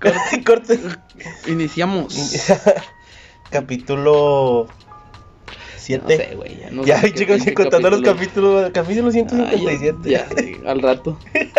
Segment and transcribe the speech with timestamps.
[0.00, 0.80] Corte, corte.
[1.46, 2.14] Iniciamos.
[3.50, 4.66] Capítulo
[5.76, 6.02] 7.
[6.02, 6.58] No sé, güey.
[6.60, 8.62] Ya, no ya, sé qué chicos, contando los capítulo.
[8.70, 8.70] capítulos.
[8.72, 10.10] Capítulo Ah, 157.
[10.10, 11.18] ya, ya, sí, al rato.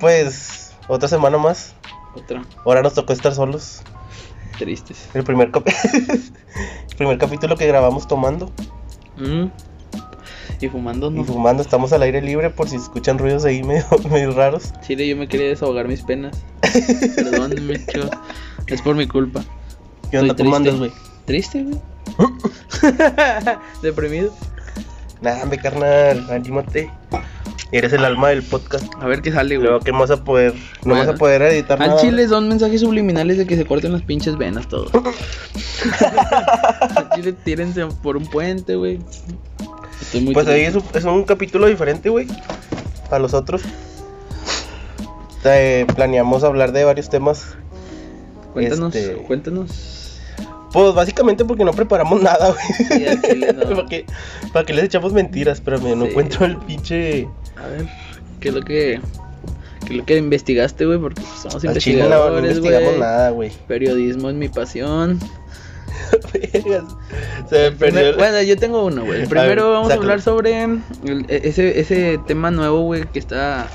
[0.00, 1.74] Pues, otra semana más.
[2.16, 2.42] Otra.
[2.64, 3.82] Ahora nos tocó estar solos.
[4.58, 5.08] Tristes.
[5.14, 8.50] El primer, cap- el primer capítulo que grabamos tomando
[9.16, 9.46] Mm.
[10.62, 11.24] Y fumando, y no.
[11.24, 11.60] fumando.
[11.62, 14.72] Estamos al aire libre por si escuchan ruidos ahí medio, medio raros.
[14.86, 16.40] Chile, yo me quería desahogar mis penas.
[17.16, 18.10] Perdónenme, chicos.
[18.68, 19.42] Es por mi culpa.
[20.10, 20.36] ¿Qué onda?
[20.36, 20.92] ¿Cómo andas, güey?
[21.24, 21.78] ¿Triste, güey?
[23.82, 24.32] ¿Deprimido?
[25.20, 26.90] Nah, me carnal, anímate.
[27.72, 28.84] Eres el alma del podcast.
[29.00, 29.66] A ver qué sale, güey.
[29.68, 30.52] Luego que vamos a poder,
[30.84, 31.06] no Bueno.
[31.06, 32.00] vas a poder editar Al nada.
[32.00, 34.92] chile son mensajes subliminales de que se corten las pinches venas todos.
[34.94, 35.02] Al
[37.14, 38.98] chile tírense por un puente, güey.
[40.02, 42.26] Estoy muy Pues ahí es un, es un capítulo diferente, güey.
[43.10, 43.62] A los otros.
[45.44, 47.54] Eh, planeamos hablar de varios temas.
[48.52, 50.18] Cuéntanos, este- cuéntanos.
[50.72, 52.88] Pues básicamente porque no preparamos nada, güey.
[52.88, 53.84] Sí, chile no.
[54.52, 55.58] ¿Para qué les echamos mentiras?
[55.58, 56.10] Espérame, no Sí.
[56.10, 57.28] encuentro el pinche.
[57.56, 57.86] A ver,
[58.40, 59.00] ¿qué es lo que,
[59.86, 60.98] qué es lo que investigaste, güey?
[60.98, 63.00] Porque pues, somos Al chile no, no investigadores, investigamos güey.
[63.00, 63.52] nada, güey.
[63.68, 65.18] Periodismo es mi pasión.
[67.48, 68.16] Se me perdió.
[68.16, 69.24] Bueno, yo tengo uno, güey.
[69.24, 70.00] A primero ver, vamos sácalo.
[70.00, 73.66] a hablar sobre el- e- ese, ese tema nuevo, güey, que está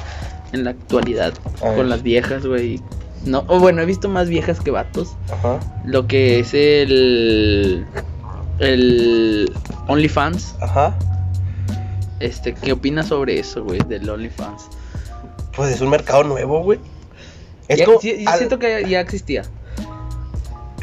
[0.53, 1.33] en la actualidad
[1.75, 2.81] con las viejas, güey.
[3.25, 5.15] No, o bueno, he visto más viejas que vatos.
[5.31, 7.85] Ajá, Lo que es el
[8.59, 9.51] el
[9.87, 10.55] OnlyFans.
[10.61, 10.97] ajá.
[12.19, 14.67] Este, ¿qué opinas sobre eso, güey, del OnlyFans?
[15.55, 16.79] Pues es un mercado nuevo, güey.
[17.67, 17.99] Es Ya- como.
[17.99, 19.43] sí, yo al- siento que ya existía.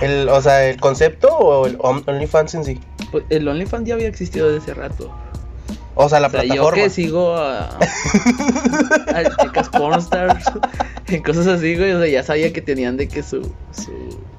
[0.01, 2.81] El, o sea, el concepto o el On- OnlyFans en sí.
[3.13, 5.11] Pues, el OnlyFans ya había existido desde hace rato.
[5.97, 6.83] O sea, la O sea, yo plataforma.
[6.83, 7.69] que sigo a,
[9.15, 10.45] a chicas pornstars
[11.09, 11.93] y cosas así, güey.
[11.93, 13.43] O sea, ya sabía que tenían de que su.
[13.73, 13.93] su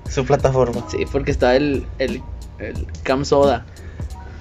[0.09, 0.83] Su plataforma.
[0.89, 2.21] sí, porque está el, el,
[2.59, 3.65] el Cam Soda.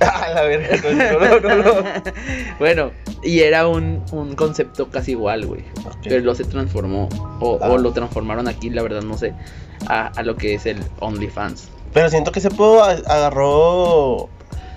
[0.12, 0.76] Ah, la verga.
[0.82, 1.84] No, no, no, no.
[2.58, 2.90] bueno,
[3.22, 5.64] y era un, un concepto casi igual, güey.
[6.02, 7.08] Pero luego se transformó,
[7.40, 7.70] o, Ah.
[7.70, 9.32] o lo transformaron aquí, la verdad, no sé,
[9.88, 11.68] a, a lo que es el OnlyFans.
[11.92, 14.28] Pero siento que ese puedo agarró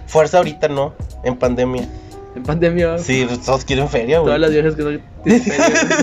[0.05, 0.93] fuerza ahorita, ¿no?
[1.23, 1.87] En pandemia.
[2.35, 4.27] En pandemia, Sí, pues, todos quieren feria, güey.
[4.27, 5.43] todas las viejas que no tienen.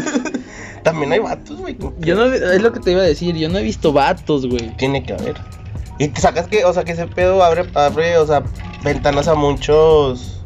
[0.83, 1.77] También hay vatos, güey.
[2.01, 4.77] Yo no, es lo que te iba a decir, yo no he visto vatos, güey.
[4.77, 5.37] Tiene que haber.
[5.99, 8.43] Y te sacas que, o sea, que ese pedo abre, abre, o sea,
[8.83, 10.41] ventanas a muchos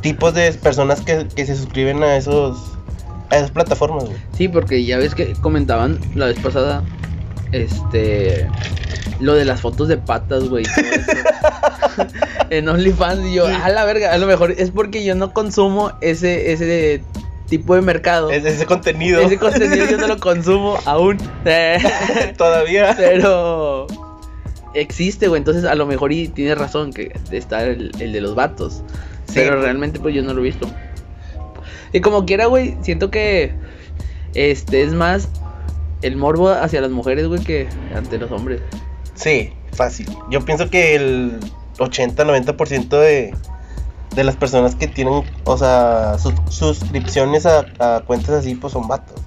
[0.00, 2.58] tipos de personas que, que se suscriben a esos,
[3.30, 4.16] a esas plataformas, güey.
[4.36, 6.82] Sí, porque ya ves que comentaban la vez pasada,
[7.52, 8.48] este,
[9.20, 10.64] lo de las fotos de patas, güey.
[12.50, 13.54] en OnlyFans y yo, Sí.
[13.62, 17.02] a la verga, a lo mejor es porque yo no consumo ese, ese
[17.48, 18.30] tipo de mercado.
[18.30, 19.20] Es ese contenido.
[19.20, 21.18] Ese contenido yo no lo consumo aún.
[22.36, 22.94] Todavía.
[22.96, 23.86] Pero
[24.74, 25.38] existe, güey.
[25.38, 28.82] Entonces a lo mejor y tienes razón que está el, el de los vatos.
[29.26, 29.34] Sí.
[29.34, 30.68] Pero realmente pues yo no lo he visto.
[31.92, 33.52] Y como quiera, güey, siento que
[34.34, 35.28] este es más
[36.02, 38.60] el morbo hacia las mujeres, güey, que ante los hombres.
[39.14, 40.06] Sí, fácil.
[40.30, 41.40] Yo pienso que el
[41.78, 43.34] 80-90% de,
[44.14, 48.86] de las personas que tienen, o sea, sus- suscripciones a, a cuentas así, pues son
[48.86, 49.20] vatos.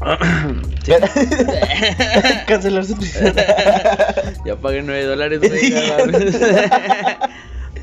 [2.46, 3.34] Cancelar suscripción.
[4.44, 5.40] ya pagué 9 dólares,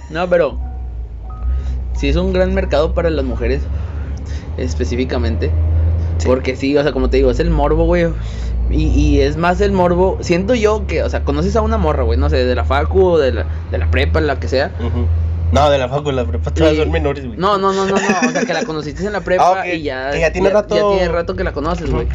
[0.09, 0.59] no, pero
[1.95, 3.61] sí es un gran mercado para las mujeres,
[4.57, 5.51] específicamente.
[6.17, 6.27] Sí.
[6.27, 8.07] Porque sí, o sea, como te digo, es el morbo, güey.
[8.71, 10.17] Y, y es más el morbo.
[10.21, 13.03] Siento yo que, o sea, conoces a una morra, güey, no sé, de la facu
[13.03, 14.71] o de la, de la prepa, la que sea.
[15.51, 16.85] No, de la facu, la prepa todas Sí.
[16.87, 17.37] menores, güey.
[17.39, 18.27] No, no, no, no, no.
[18.27, 20.11] O sea, que la conociste en la prepa Ah, y ya.
[20.11, 22.07] Que ya tiene rato- Ya tiene rato que la conoces, güey.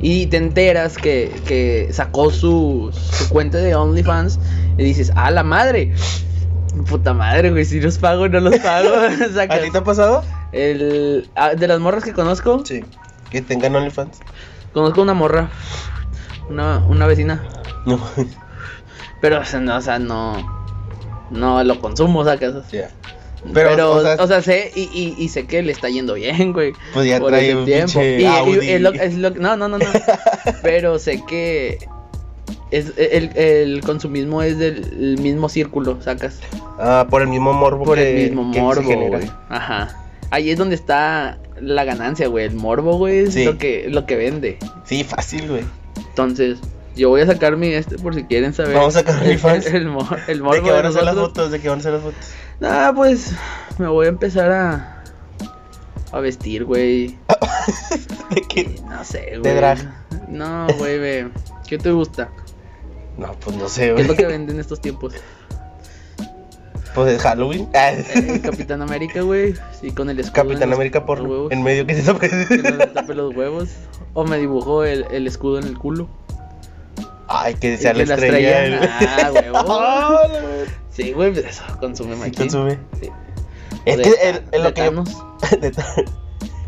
[0.00, 4.38] Y te enteras que, que sacó su, su cuenta de OnlyFans
[4.78, 5.92] y dices, ¡ah, la madre!
[6.88, 8.88] Puta madre, güey, si los pago, no los pago.
[9.50, 10.22] ¿A ti te ha pasado?
[10.52, 12.84] el, ah, de las morras que conozco, Sí.
[13.30, 14.18] Que tengan OnlyFans.
[14.72, 15.50] conozco una morra,
[16.48, 17.42] una, una vecina.
[17.84, 18.00] No.
[19.20, 20.57] Pero, o sea, no, o sea, no,
[21.30, 22.54] no lo consumo, sacas.
[22.72, 22.90] Ya.
[23.54, 26.52] Pero, Pero, o, o sea, sé y, y, y sé que le está yendo bien,
[26.52, 26.72] güey.
[26.92, 28.00] Pues ya por trae ese un tiempo.
[28.02, 28.68] Y, y- Audi.
[28.70, 29.84] es lo- es lo- no, no, no, no.
[30.62, 31.78] Pero sé que
[32.72, 36.40] es el, el consumismo es del el mismo círculo, sacas.
[36.80, 39.18] Ah, por el mismo morbo Por que, el mismo se morbo, genera.
[39.18, 39.30] güey.
[39.48, 39.96] Ajá.
[40.30, 42.46] Ahí es donde está la ganancia, güey.
[42.46, 43.44] El morbo, güey, es Sí.
[43.44, 44.58] lo que lo que vende.
[44.84, 45.62] Sí, fácil, güey.
[46.08, 46.58] Entonces,
[46.98, 48.74] yo voy a sacar mi este por si quieren saber.
[48.76, 49.66] Vamos a sacar el, OnlyFans.
[49.66, 51.50] el, mor- el ¿De morbo qué van a de las fotos?
[51.50, 52.20] ¿De qué van a ser las fotos?
[52.62, 53.32] Ah, pues
[53.78, 55.04] me voy a empezar a
[56.12, 57.16] a vestir, güey.
[58.30, 58.80] ¿De qué?
[58.88, 59.42] No sé, güey.
[59.42, 59.78] De drag.
[60.28, 61.28] No, güey, ve.
[61.66, 62.28] ¿Qué te gusta?
[63.18, 64.36] No, pues no sé, ¿Qué es lo que güey.
[64.36, 65.14] venden en estos tiempos?
[66.94, 67.68] Pues es Halloween.
[67.74, 69.54] Eh, Capitán América, güey.
[69.80, 70.44] Sí, con el escudo.
[70.44, 71.52] Capitán América por huevos.
[71.52, 72.28] en medio que se tope.
[72.28, 73.68] Que los huevos.
[74.14, 76.08] O me dibujó el, el escudo en el culo.
[77.28, 78.64] Ay, que sea la estrella.
[78.64, 78.98] estrella.
[79.18, 80.18] Ah, huevo.
[80.90, 82.78] Sí, güey, pues eso consume Sí, consume.
[83.00, 83.08] Sí.
[83.84, 85.04] Es que el- lo que yo-
[85.60, 85.72] de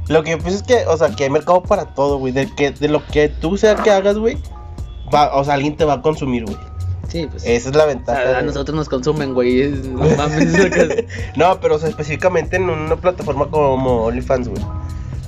[0.09, 2.33] Lo que yo pienso es que, o sea, que hay mercado para todo, güey.
[2.33, 4.39] De, que, de lo que tú sea que hagas, güey.
[5.13, 6.57] Va, o sea, alguien te va a consumir, güey.
[7.09, 7.45] Sí, pues.
[7.45, 8.39] Esa es la ventaja.
[8.39, 9.63] a nosotros nos consumen, güey.
[9.63, 10.55] es- No mames.
[11.37, 14.63] no, pero o sea, específicamente en una plataforma como OnlyFans, güey.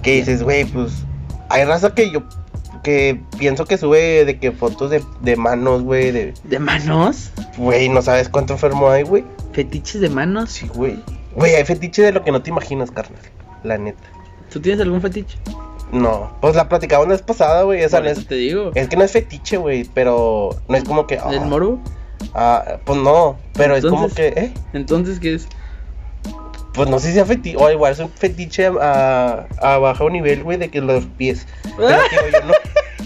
[0.02, 0.92] Que dices, güey, pues.
[1.48, 2.22] Hay raza que yo.
[2.82, 6.10] Que pienso que sube de que fotos de, de manos, güey.
[6.10, 6.34] De.
[6.44, 7.30] ¿De manos?
[7.56, 9.24] Güey, no sabes cuánto enfermo hay, güey.
[9.52, 10.50] ¿Fetiches de manos?
[10.50, 10.98] Sí, güey.
[11.36, 13.20] Güey, hay fetiche de lo que no te imaginas, carnal.
[13.62, 14.02] La neta.
[14.52, 15.38] ¿Tú tienes algún fetiche?
[15.92, 16.32] No.
[16.40, 17.82] Pues la platicaba una vez pasada, güey.
[17.82, 18.26] Esa no es.
[18.26, 18.72] te digo.
[18.74, 19.84] Es que no es fetiche, güey.
[19.94, 21.18] Pero no es como que.
[21.18, 21.78] ah, ¿Del morbo?
[22.34, 23.36] ah, pues no.
[23.54, 24.28] Pero es como que.
[24.28, 24.54] ¿Eh?
[24.72, 25.48] Entonces, ¿qué es?
[26.74, 27.56] Pues no sé si sea fetiche.
[27.58, 31.46] O igual es un fetiche a, a bajo nivel, güey, de que los pies.
[31.76, 32.52] Pero, tío, yo no.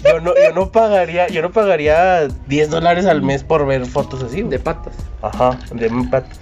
[0.03, 4.23] Yo no, yo no pagaría, yo no pagaría 10 dólares al mes por ver fotos
[4.23, 4.51] así, güey.
[4.51, 4.93] De patas.
[5.21, 6.39] Ajá, de patas.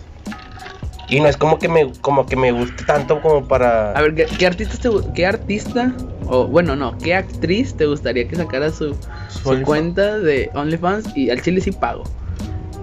[1.08, 3.92] Y no es como que me, como que me guste tanto como para.
[3.92, 5.94] A ver, ¿qué, qué artista te qué artista
[6.28, 8.96] o bueno, no, qué actriz te gustaría que sacara su,
[9.30, 12.04] su cuenta de OnlyFans y al chile sí pago?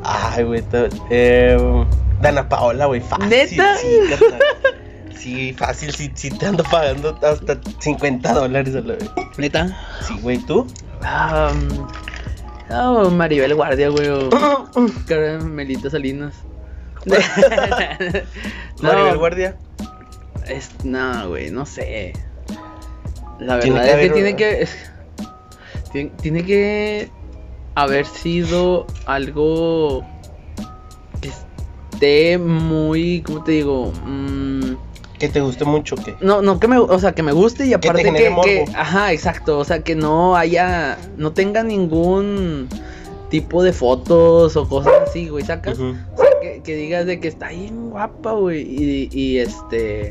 [0.04, 0.62] Ay, güey.
[1.10, 1.84] Eh,
[2.22, 3.00] Dana Paola, güey.
[3.00, 3.28] Fácil.
[3.28, 3.76] ¿Neta?
[3.76, 4.40] Sí, carnal.
[5.16, 5.92] Sí, fácil.
[5.94, 9.10] Sí, sí te ando pagando hasta 50 dólares a la vez.
[9.36, 9.76] ¿Neta?
[10.06, 10.66] Sí, güey, ¿tú?
[11.02, 14.08] Ah, mm, oh, Maribel Guardia, güey.
[14.08, 14.30] o
[15.06, 16.34] Caramelita Salinas.
[18.80, 19.56] Maribel Guardia.
[20.46, 22.12] es, no, güey, no sé.
[23.38, 24.62] La verdad es que haber- tiene que.
[24.62, 24.90] es-
[25.92, 27.10] tiene, tiene que
[27.74, 30.06] haber sido algo
[32.38, 33.22] muy.
[33.22, 33.92] ¿Cómo te digo?
[34.04, 34.74] Mm,
[35.18, 36.14] Que te guste mucho, ¿qué?
[36.20, 38.50] no, no que me, o sea, que me guste y te aparte que, que- morbo.
[38.76, 42.68] ajá, exacto, o sea, que no haya, no tenga ningún
[43.30, 47.28] tipo de fotos o cosas así, güey, sacas, o sea, que, que digas de que
[47.28, 50.10] está bien guapa, güey, y, y este,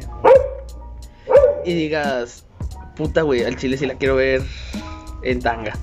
[1.66, 2.46] y digas,
[2.96, 4.42] puta, güey, al chile sí la quiero ver
[5.24, 5.74] en tanga,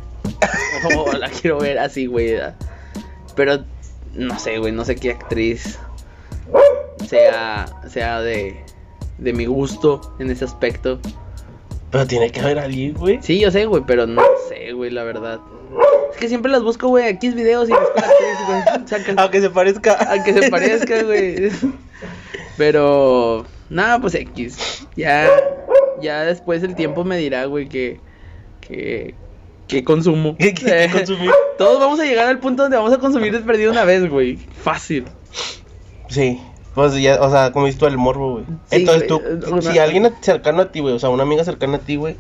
[0.97, 2.37] o la quiero ver así, güey,
[3.37, 3.59] pero
[4.15, 5.79] no sé, güey, no sé qué actriz
[7.07, 8.57] sea, sea de,
[9.19, 10.99] de mi gusto en ese aspecto.
[11.91, 13.19] Pero tiene que haber alguien, güey.
[13.23, 15.41] Sí, yo sé, güey, pero no sé, güey, la verdad.
[16.13, 19.15] Es que siempre las busco, güey, aquí es videos y busco la actriz, güey, sacas.
[19.19, 19.93] Aunque se parezca.
[20.11, 21.51] Aunque se parezca, güey.
[22.57, 24.87] Pero, nada, pues X.
[24.97, 25.29] Ya,
[26.03, 28.01] ya después el tiempo me dirá, güey, que,
[28.61, 29.15] que,
[29.67, 30.37] que consumo.
[30.39, 31.31] ¿Qué- qué- qué consumir?
[31.57, 34.37] Todos vamos a llegar al punto donde vamos a consumir desperdido una vez, güey.
[34.37, 35.05] Fácil.
[36.09, 36.43] Sí.
[36.75, 38.45] Pues ya, o sea, como tú, el morbo, güey.
[38.71, 41.43] Sí, Entonces tú, eh, una- si alguien cercano a ti, güey, o sea, una amiga
[41.45, 42.17] cercana a ti, güey,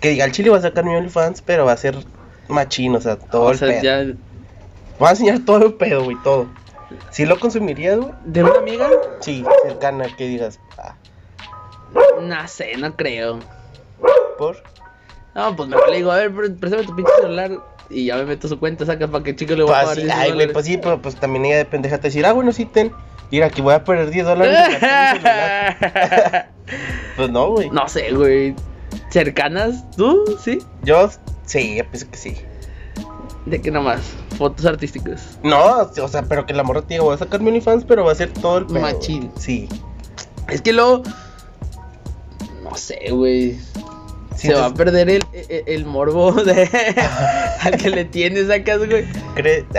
[0.00, 1.96] que diga, el chile va a sacar mi OnlyFans, pero va a ser
[2.48, 3.82] machín, o sea, todo o el sea, pedo.
[3.82, 4.14] ya.
[5.02, 6.46] Va a enseñar todo el pedo, güey, todo.
[7.10, 8.12] ¿Sí lo consumirías, güey?
[8.24, 8.88] ¿De una amiga?
[9.20, 10.94] Sí, cercana, que digas, ah,
[12.22, 13.40] No sé, no creo.
[14.38, 14.56] por.
[15.36, 17.50] No, pues mejor le digo, a ver, pr- préstame tu pinche celular.
[17.90, 19.96] Y ya me meto su cuenta, sacas para que chico le voy a Pues, pagar
[19.96, 22.32] sí, 10 ay, güey, pues sí, pero pues también ella de pendeja te decir, ah,
[22.32, 22.90] bueno, sí, ten.
[23.30, 24.56] Mira, aquí voy a perder 10 dólares.
[24.56, 26.50] en gastar mi celular".
[27.16, 27.70] pues no, güey.
[27.70, 28.54] no sé, güey.
[29.10, 29.88] ¿Cercanas?
[29.96, 30.24] ¿Tú?
[30.42, 30.58] ¿Sí?
[30.82, 31.08] Yo,
[31.44, 32.36] sí, yo pienso que sí.
[33.44, 34.00] ¿De qué nomás?
[34.38, 35.38] Fotos artísticas.
[35.44, 38.04] No, o sea, pero que la morra te diga, voy a sacar mi OnlyFans, pero
[38.04, 38.80] va a ser todo el pedo.
[38.80, 39.30] Machín.
[39.38, 39.68] Sí.
[40.48, 41.02] Es que luego.
[42.64, 43.56] No sé, güey.
[44.36, 46.68] Se va a perder el, el, el morbo de
[47.60, 49.04] al que le tienes sacas, güey.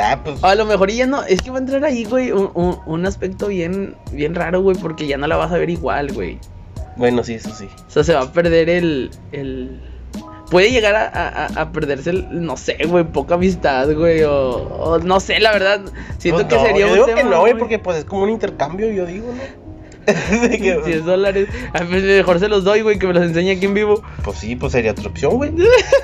[0.01, 0.43] Ah, pues.
[0.43, 1.23] A lo mejor y ya no.
[1.23, 4.75] Es que va a entrar ahí, güey, un, un, un aspecto bien, bien raro, güey,
[4.77, 6.39] porque ya no la vas a ver igual, güey.
[6.95, 7.69] Bueno, sí, eso sí.
[7.87, 9.11] O sea, se va a perder el.
[9.31, 9.79] el...
[10.49, 14.97] Puede llegar a, a- a perderse, el, no sé, güey, poca amistad, güey, o, o
[14.99, 15.81] no sé, la verdad.
[16.19, 18.23] Siento Pues que sería yo un digo tema que no, güey, porque pues es como
[18.23, 19.66] un intercambio, yo digo, ¿no?
[20.49, 21.49] Que, 10 dólares.
[21.73, 24.01] A ver, mejor se los doy, güey, que me los enseñe aquí en vivo.
[24.23, 25.53] Pues sí, pues sería otra opción, güey.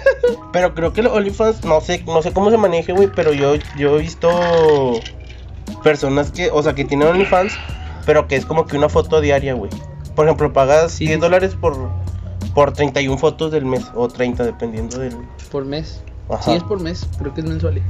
[0.52, 3.56] Pero creo que el OnlyFans, no sé, no sé cómo se maneje, güey, pero yo,
[3.78, 4.30] yo he visto
[5.84, 7.54] personas que, o sea, que tienen OnlyFans,
[8.06, 9.72] pero que es como que una foto diaria, güey.
[10.16, 11.22] Por ejemplo, pagas Sí, 10 sí.
[11.22, 11.76] dólares por,
[12.54, 15.16] por 31 fotos del mes, o 30, dependiendo del...
[15.52, 16.04] Por mes.
[16.30, 16.44] Ajá.
[16.44, 17.82] Sí, es por mes, creo que es mensual.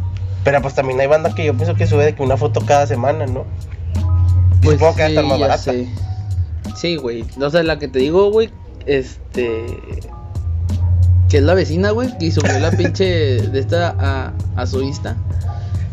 [0.43, 2.87] Pero pues también hay banda que yo pienso que sube de que una foto cada
[2.87, 3.45] semana, ¿no?
[4.63, 5.63] Y supongo que estar más Pues barata.
[5.63, 5.87] sé.
[6.75, 7.25] Sí, güey.
[7.41, 8.49] O sea, la que te digo, güey,
[8.85, 9.65] este.
[11.29, 15.15] que es la vecina, güey, que subió la pinche de esta a, a su Insta.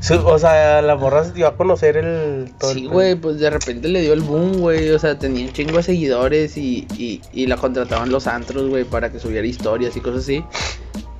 [0.00, 2.52] Su- o sea, la morra se dio a conocer el.
[2.58, 4.90] todo Sí, güey, pues de repente le dio el boom, güey.
[4.90, 8.84] O sea, tenía un chingo de seguidores y, y, y la contrataban los antros, güey,
[8.84, 10.42] para que subiera historias y cosas así.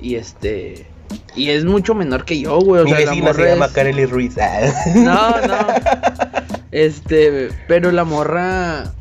[0.01, 0.87] Y este.
[1.35, 2.81] Y es mucho menor que yo, güey.
[2.81, 4.35] O Mi sea, la vecina se morra llama es- Kareli Ruiz.
[4.95, 5.57] No, no.
[6.71, 8.93] Este, pero la morra.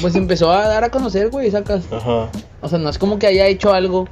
[0.00, 1.90] Pues empezó a dar a conocer, güey, sacas.
[1.90, 2.30] Ajá.
[2.60, 4.06] O sea, no es como que haya hecho algo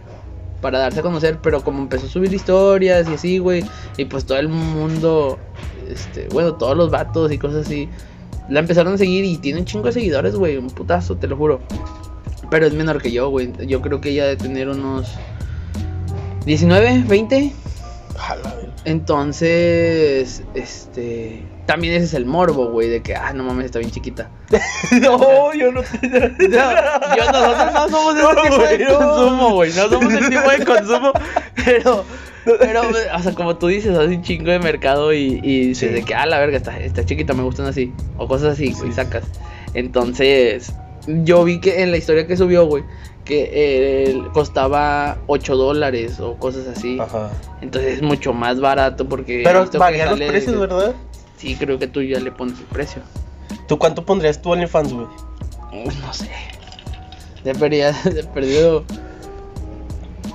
[0.61, 3.65] para darse a conocer, pero como empezó a subir historias y así, güey,
[3.99, 5.39] y pues todo el mundo,
[5.91, 7.91] este, bueno, todos los vatos y cosas así,
[8.49, 11.37] la empezaron a seguir y tiene un chingo de seguidores, güey, un putazo, te lo
[11.37, 11.61] juro.
[12.51, 13.53] Pero es menor que yo, güey.
[13.67, 15.13] Yo creo que ella debe tener unos
[16.47, 17.53] 19, 20.
[18.17, 18.69] Jala, güey.
[18.85, 23.91] Entonces, este, también ese es el morbo, güey, de que, ah, no mames, está bien
[23.91, 24.29] chiquita.
[25.01, 28.99] No, yo no yo, nosotros no somos ese No, tipo de güey, no.
[28.99, 29.73] consumo, güey.
[29.73, 31.13] No somos el tipo de consumo.
[31.65, 32.05] Pero,
[32.45, 32.83] pero,
[33.15, 35.87] o sea, como tú dices, hace un chingo de mercado y, y Sí.
[35.87, 37.91] de que, ah, la verga, está, está chiquita, me gustan así.
[38.19, 38.93] O cosas así, güey, Sí.
[38.97, 39.25] sacas.
[39.73, 40.73] Entonces,
[41.07, 42.85] yo vi que en la historia que subió, güey,
[43.25, 46.99] que eh, costaba 8 dólares o cosas así.
[47.01, 47.31] Ajá.
[47.63, 49.41] Entonces es mucho más barato porque.
[49.43, 50.95] Pero varían los precios, ¿verdad?
[51.45, 53.03] Sí, creo que tú ya le pones el precio.
[53.69, 55.07] ¿Tú cuánto pondrías tu OnlyFans, güey?
[56.01, 56.31] No sé.
[57.45, 58.85] De perdido, de perdido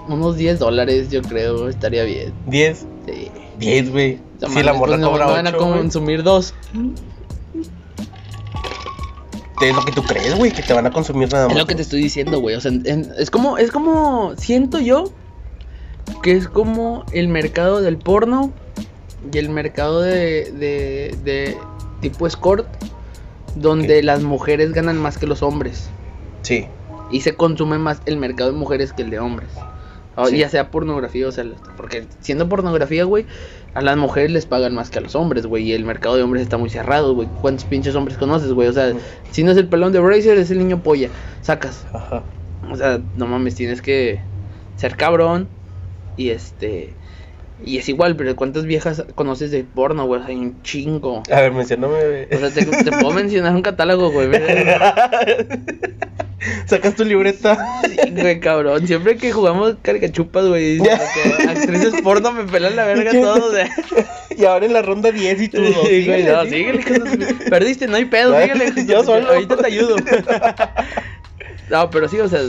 [0.08, 2.32] unos 10 dólares, yo creo, estaría bien.
[2.48, 2.86] 10.
[3.08, 3.32] Sí.
[3.58, 4.20] 10, güey.
[4.40, 6.54] Si la mames, morra pues cobra no van a 8, consumir dos.
[9.62, 11.56] Es lo que tú crees, güey, que te van a consumir nada más.
[11.56, 12.56] Es lo que te estoy diciendo, güey.
[12.56, 15.12] O sea, en- es como, es como, siento yo
[16.24, 18.52] que es como el mercado del porno
[19.32, 21.58] y el mercado de, de, de
[22.02, 22.68] tipo escort,
[23.56, 25.90] donde las mujeres ganan más que los hombres.
[26.42, 26.68] Sí.
[27.12, 29.50] Y se consume más el mercado de mujeres que el de hombres.
[30.16, 30.38] O Sí.
[30.38, 31.46] Ya sea pornografía o sea,
[31.78, 33.26] porque siendo pornografía, güey,
[33.74, 36.24] a las mujeres les pagan más que a los hombres, güey, y el mercado de
[36.24, 37.30] hombres está muy cerrado, güey.
[37.42, 38.68] ¿Cuántos pinches hombres conoces, güey?
[38.68, 38.94] O sea,
[39.32, 41.10] si no es el pelón de Bracer, es el niño polla.
[41.42, 41.86] Sacas.
[41.94, 42.24] Ajá.
[42.70, 44.20] O sea, no mames, tienes que
[44.76, 45.48] ser cabrón
[46.18, 46.94] y este
[47.66, 50.22] y es igual, pero ¿cuántas viejas conoces de porno, güey?
[50.26, 51.24] Hay un chingo.
[51.32, 52.26] A ver, mencióname, güey.
[52.34, 54.30] O sea, te, te puedo mencionar un catálogo, güey.
[56.66, 57.82] Sacas tu libreta.
[57.84, 58.88] Sí, güey, cabrón.
[58.88, 60.80] Siempre que jugamos caricachupas, güey,
[61.48, 63.54] actrices porno me pelan la verga todos.
[63.54, 63.70] De...
[64.38, 66.84] y ahora en la ronda 10 y tú Sí, güey, no, síguele.
[67.50, 68.72] Perdiste, no hay pedo, síguele.
[68.72, 69.28] de yo solo.
[69.28, 69.96] Ahorita te ayudo.
[71.70, 72.40] No, pero sí, o sea,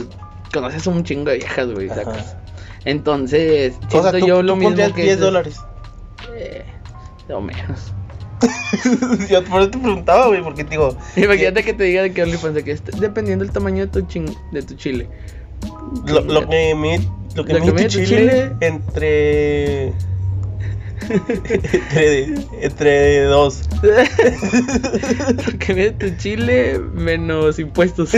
[0.51, 2.41] conoces un chingo de viejas, güey, Ajá.
[2.85, 5.57] Entonces, O siento sea, tú, yo tú lo mismo que 10 esas- dólares.
[6.35, 6.63] Eh,
[7.29, 7.93] o menos.
[9.29, 10.97] Yo por eso te preguntaba, güey, porque te digo.
[11.15, 14.25] Imagínate que te diga de que OnlyFans, que es dependiendo del tamaño de tu, chin,
[14.51, 15.07] de tu chile.
[16.07, 16.99] Lo, lo que me.
[17.35, 18.51] Lo que Lo me que mide tu chile, chile.
[18.61, 19.87] entre.
[21.91, 22.33] entre.
[22.61, 23.61] Entre dos.
[25.59, 28.11] que mide tu chile menos impuestos.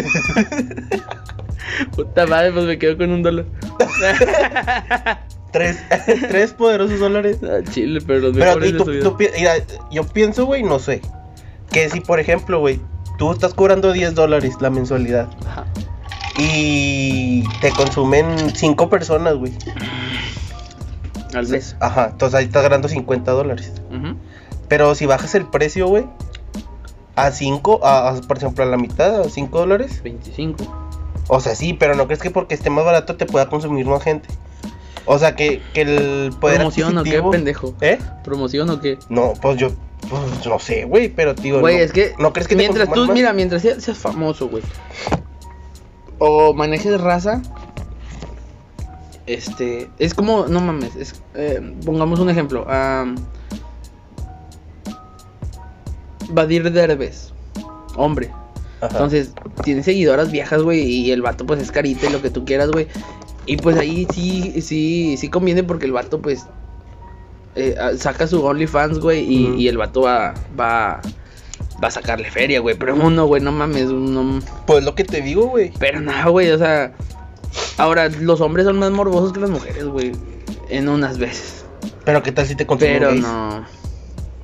[1.96, 3.46] Puta madre, pues me quedo con un dólar.
[5.52, 5.78] Tres.
[6.30, 7.38] tres poderosos dólares.
[7.44, 9.04] Ah, chile, pero los Pero mejores y de tú, su vida.
[9.04, 9.54] tú pi- mira,
[9.92, 11.02] yo pienso, güey, no sé.
[11.72, 12.80] Que si, por ejemplo, güey,
[13.20, 15.66] tú estás cobrando 10 dólares la mensualidad Ajá.
[16.38, 19.54] y te consumen 5 personas, güey.
[21.36, 21.76] Al mes.
[21.80, 23.72] Ajá, entonces ahí estás ganando 50 dólares.
[23.92, 24.16] Ujú.
[24.68, 26.06] Pero si bajas el precio, güey,
[27.16, 30.02] a 5, a, a, por ejemplo, a la mitad, a 5 dólares.
[30.04, 30.83] 25.
[31.28, 34.04] O sea, sí, pero no crees que porque esté más barato te pueda consumir más
[34.04, 34.28] gente.
[35.06, 37.76] O sea, que, que el poder ¿Promoción o qué, pendejo?
[37.82, 38.00] ¿Eh?
[38.24, 38.98] ¿Promoción o qué?
[39.10, 39.70] No, pues yo,
[40.10, 42.86] pues no sé, güey, pero tío, Güey, no, es que, ¿no crees que te mientras
[42.86, 43.16] tú, consuman más?
[43.16, 44.64] mira, mientras seas, seas famoso, güey,
[46.20, 47.42] o manejes raza,
[49.26, 53.16] este, es como, no mames, es, eh, pongamos un ejemplo, um,
[56.30, 57.34] Badir Derbez,
[57.96, 58.32] hombre,
[58.86, 58.92] Ajá.
[58.92, 62.46] entonces tiene seguidoras viejas, güey, y el vato pues es carita y lo que tú
[62.46, 62.88] quieras, güey,
[63.46, 66.46] y pues ahí sí, sí, sí conviene porque el vato pues
[67.56, 71.02] eh, ah, saca su OnlyFans, güey, y, el vato va, va,
[71.84, 72.76] va a sacarle feria, güey.
[72.76, 74.40] Pero uno, güey, no mames, uno.
[74.66, 75.72] Pues lo que te digo, güey.
[75.80, 76.94] Pero nada, güey, o sea.
[77.78, 80.14] Ahora, los hombres son más morbosos que las mujeres, güey.
[80.70, 81.66] En unas veces.
[82.06, 83.22] Pero qué tal si te consumen Pero gays?
[83.22, 83.66] no.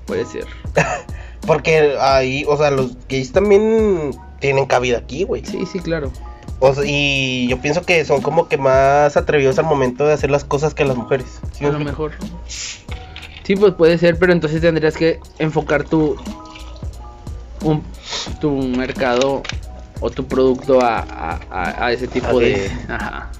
[0.05, 0.45] Puede ser.
[1.47, 5.43] Porque ahí, o sea, los gays también tienen cabida aquí, güey.
[5.45, 6.11] Sí, sí, claro.
[6.59, 10.29] O sea, y yo pienso que son como que más atrevidos al momento de hacer
[10.31, 11.39] las cosas que las mujeres.
[11.53, 12.11] ¿Sí a lo mejor.
[12.47, 16.15] Sí, pues puede ser, pero entonces tendrías que enfocar tu.
[17.63, 17.83] Un,
[18.39, 19.43] tu mercado
[19.99, 22.71] o tu producto a, a, a- ese tipo A de.
[22.87, 23.31] Ajá.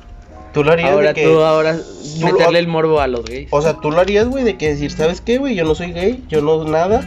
[0.54, 1.24] Tú lo harías Ahora de que.
[1.26, 3.48] tú, ahora tú- meterle el morbo a los gays.
[3.52, 5.56] O sea, tú lo harías, güey, de que decir, ¿sabes qué, güey?
[5.56, 7.02] Yo no soy gay, yo no nada.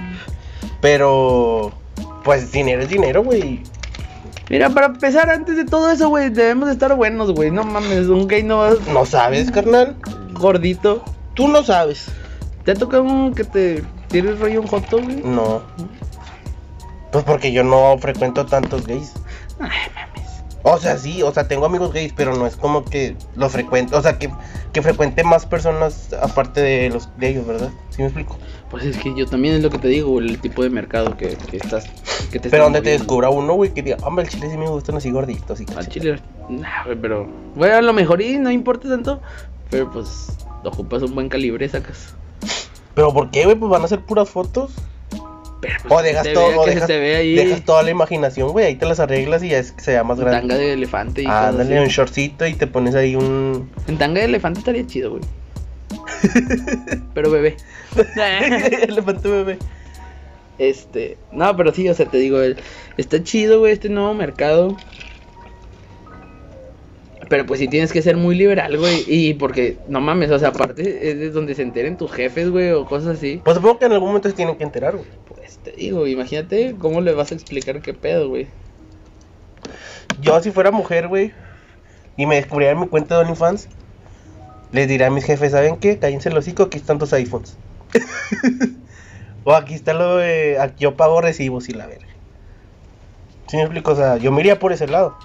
[0.81, 1.73] Pero.
[2.25, 3.61] Pues dinero es dinero, güey.
[4.53, 7.51] Mira, para empezar, antes de todo eso, güey, debemos de estar buenos, güey.
[7.51, 9.97] No mames, un gay no va No sabes, carnal.
[10.35, 11.03] gordito.
[11.33, 12.09] Tú no sabes.
[12.63, 15.23] ¿Te ha tocado un que te tire el rollo un hot dog, güey?
[15.25, 15.63] No.
[17.13, 19.15] Pues porque yo no frecuento tantos gays.
[19.59, 20.12] Ay, mames.
[20.64, 23.97] O sea, sí, o sea, tengo amigos gays, pero no es como que los frecuente,
[23.97, 24.31] o sea, que,
[24.73, 27.71] que frecuente más personas aparte de los de ellos, ¿verdad?
[27.90, 28.38] ¿Sí me explico?
[28.71, 31.37] Pues es que yo también es lo que te digo, el tipo de mercado que,
[31.37, 31.87] que estás.
[32.31, 34.69] Que te Pero donde te descubra uno, güey, que diga, hombre, el chile sí me
[34.69, 37.28] gustan así gorditos y Al chile, nah, güey, pero.
[37.57, 39.21] Güey, a lo mejor y no importa tanto.
[39.69, 40.28] Pero pues,
[40.64, 42.14] ocupas un buen calibre, sacas.
[42.95, 43.57] Pero ¿por qué, güey?
[43.57, 44.71] Pues van a ser puras fotos.
[45.62, 48.99] Pero pues, O dejas todo, o dejas, dejas toda la imaginación, güey, ahí te las
[49.00, 50.40] arreglas y ya es que se vea más grande.
[50.40, 51.85] Tanga de elefante y Ándale, así.
[51.85, 53.71] un shortcito y te pones ahí un...
[53.87, 55.23] En tanga de elefante estaría chido, güey.
[57.14, 57.57] pero bebé.
[58.88, 59.59] Elefante bebé.
[60.59, 62.57] Este, no, pero sí, o sea, te digo, el-
[62.97, 64.76] está chido, güey, este nuevo mercado.
[67.33, 69.05] Pero pues sí tienes que ser muy liberal, güey.
[69.07, 72.73] Y porque, no mames, o sea, aparte es de donde se enteren tus jefes, güey,
[72.73, 73.41] o cosas así.
[73.43, 75.09] Pues supongo que en algún momento se tienen que enterar, güey.
[75.27, 78.49] Pues te digo, imagínate cómo le vas a explicar qué pedo, güey.
[80.21, 81.33] Yo si fuera mujer, güey,
[82.19, 83.67] y me descubrieran mi cuenta de OnlyFans,
[84.71, 85.99] les diré a mis jefes, ¿saben qué?
[85.99, 87.57] Cállense el hocico, aquí están tus iPhones.
[89.45, 92.09] o aquí está lo de, aquí yo pago recibos y la verga.
[93.47, 93.93] ¿Sí me explico?
[93.93, 95.17] O sea, yo me iría por ese lado.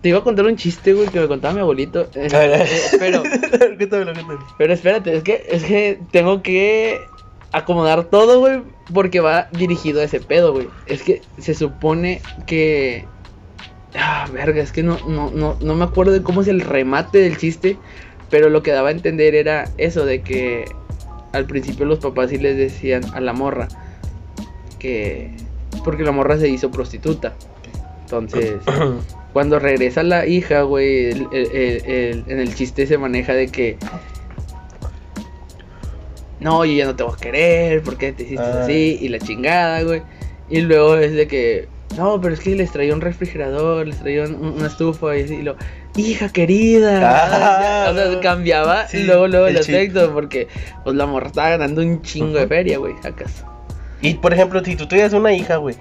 [0.00, 2.08] Te iba a contar un chiste, güey, que me contaba mi abuelito.
[2.14, 3.22] eh, A ver, eh, pero,
[3.76, 4.46] Cuéntamelo, cuéntamelo.
[4.58, 7.00] pero espérate, es que, es que tengo que
[7.52, 8.62] acomodar todo, güey,
[8.92, 10.68] porque va dirigido a ese pedo, güey.
[10.86, 13.06] Es que se supone que...
[13.96, 17.18] Ah, verga, es que no, no, no, no me acuerdo de cómo es el remate
[17.18, 17.76] del chiste,
[18.28, 20.64] pero lo que daba a entender era eso de que
[21.32, 23.68] al principio los papás sí les decían a la morra
[24.78, 25.30] que...
[25.84, 27.34] Porque la morra se hizo prostituta.
[28.02, 28.56] Entonces...
[29.32, 33.48] Cuando regresa la hija, güey, el- el- el- el- en el chiste se maneja de
[33.48, 33.76] que...
[36.40, 38.62] No, yo ya no te voy a querer, ¿por qué te hiciste Ah.
[38.64, 38.98] así?
[39.00, 40.02] Y la chingada, güey.
[40.48, 41.68] Y luego es de que...
[41.96, 45.34] No, pero es que les traía un refrigerador, les traía un- una estufa y así,
[45.34, 45.56] y lo...
[45.96, 47.00] Hija querida.
[47.04, 50.46] Ah, o sea, cambiaba sí, luego, luego el, el aspecto, porque
[50.84, 53.44] pues la morra estaba ganando un chingo de feria, güey, acaso.
[54.00, 55.74] Y por ejemplo, si tú tuvieras una hija, güey,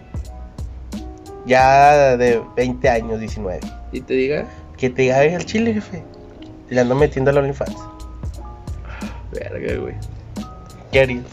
[1.46, 3.60] ya de 20 años, 19,
[3.92, 4.46] Y te diga,
[4.78, 6.04] que te diga, "Ay, al chile, jefe,
[6.70, 7.76] le ando metiendo a la OnlyFans.
[9.32, 9.94] verga, güey.
[10.92, 11.24] ¿Qué harías?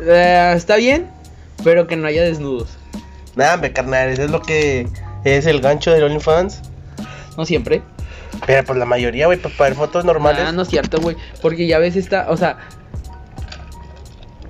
[0.00, 1.08] Eh, está bien,
[1.62, 2.76] pero que no haya desnudos.
[3.36, 4.88] Nada, hombre, carnal, eso es lo que
[5.24, 6.62] es el gancho de OnlyFans.
[7.36, 7.82] No siempre.
[8.46, 10.44] Pero pues la mayoría, güey, para ver fotos normales.
[10.46, 11.16] Ah, no es cierto, güey.
[11.40, 12.58] Porque ya ves esta, o sea.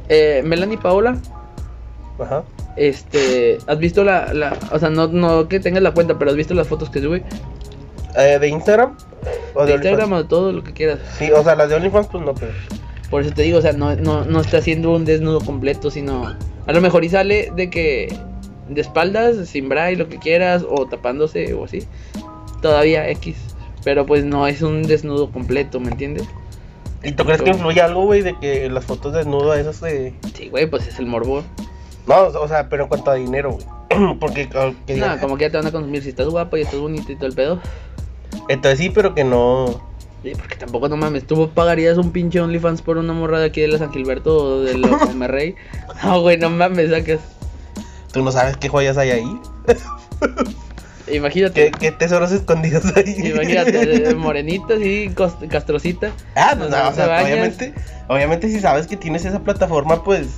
[0.09, 1.17] Eh, Melanie Paola,
[2.19, 2.43] Ajá.
[2.77, 3.59] Este.
[3.67, 4.57] ¿Has visto la, la.
[4.71, 7.23] O sea, no, no que tengas la cuenta, pero has visto las fotos que sube?
[8.17, 8.97] Eh, ¿De Instagram?
[9.55, 11.01] ¿O De de, Instagram o de todo lo que quieras.
[11.19, 12.53] Sí, o sea, las de OnlyFans, pues no, pero.
[13.11, 16.35] Por eso te digo, o sea, no, no, no está haciendo un desnudo completo, sino.
[16.67, 18.17] A lo mejor y sale de que.
[18.69, 21.87] De espaldas, sin bra y lo que quieras, o tapándose o así.
[22.63, 23.37] Todavía X.
[23.85, 26.27] Pero pues no es un desnudo completo, ¿me entiendes?
[27.03, 30.15] ¿Y tú crees que influye algo, güey, de que las fotos desnudo esas de.
[30.35, 31.43] Sí, güey, pues es el morbo.
[32.07, 33.67] No, o sea, pero en cuanto a dinero, güey.
[34.21, 36.63] Porque, ah, que No, como que ya te van a consumir si estás guapo y
[36.63, 37.61] estás bonito y todo el pedo.
[38.49, 39.81] Entonces sí, pero que no.
[40.23, 43.61] Sí, porque tampoco no mames, tú pagarías un pinche OnlyFans por una morra de aquí
[43.61, 45.55] de la San Gilberto o de la Monterrey.
[46.05, 47.21] No, güey, no mames, sacas.
[48.13, 49.41] Tú no sabes qué joyas hay ahí.
[51.13, 53.15] Imagínate, ¿Qué, qué tesoros escondidos hay?
[53.31, 56.13] imagínate, eh, morenita así, cos- castrosita.
[56.37, 57.75] Ah, pues No, o sea, obviamente,
[58.09, 60.29] obviamente si sabes que tienes esa plataforma, pues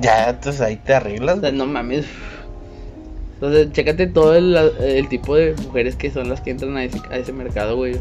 [0.00, 1.38] ya, entonces ahí te arreglas.
[1.38, 2.06] O sea, no mames.
[3.34, 7.00] Entonces, chécate todo el, el tipo de mujeres que son las que entran a ese,
[7.10, 7.96] a ese mercado, güey.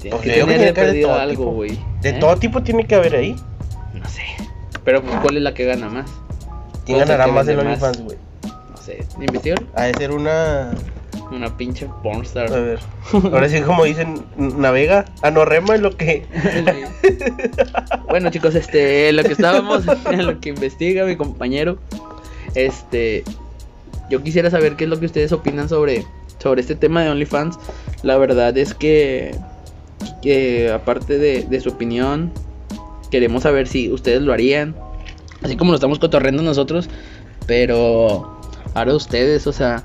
[0.00, 1.78] Tienes Pues que de perdido algo, güey.
[2.00, 2.16] De ¿eh?
[2.18, 3.36] todo tipo tiene que haber ahí.
[3.92, 4.22] No sé.
[4.84, 6.10] Pero, pues, ¿cuál es la que gana más?
[6.86, 7.56] ¿Quién ¿Cuál es la ganará más más?
[7.58, 8.18] OnlyFans, güey?
[8.70, 9.04] No sé.
[9.20, 9.68] ¿Investigaron?
[9.74, 10.70] Ha de ser una.
[11.30, 12.50] Una pinche A pornstar.
[12.50, 12.78] ver.
[13.12, 16.24] Ahora sí, como dicen, navega, a no rema en lo que.
[18.08, 21.78] Bueno chicos, este, lo que estábamos, en lo que investiga mi compañero,
[22.54, 23.24] este,
[24.10, 26.06] yo quisiera saber qué es lo que ustedes opinan sobre,
[26.38, 27.58] sobre este tema de OnlyFans.
[28.02, 29.34] La verdad es que,
[30.22, 32.32] que aparte de, de su opinión,
[33.10, 34.74] queremos saber si ustedes lo harían,
[35.42, 36.88] así como lo estamos cotorreando nosotros,
[37.46, 38.38] pero
[38.74, 39.82] ahora ustedes, o sea,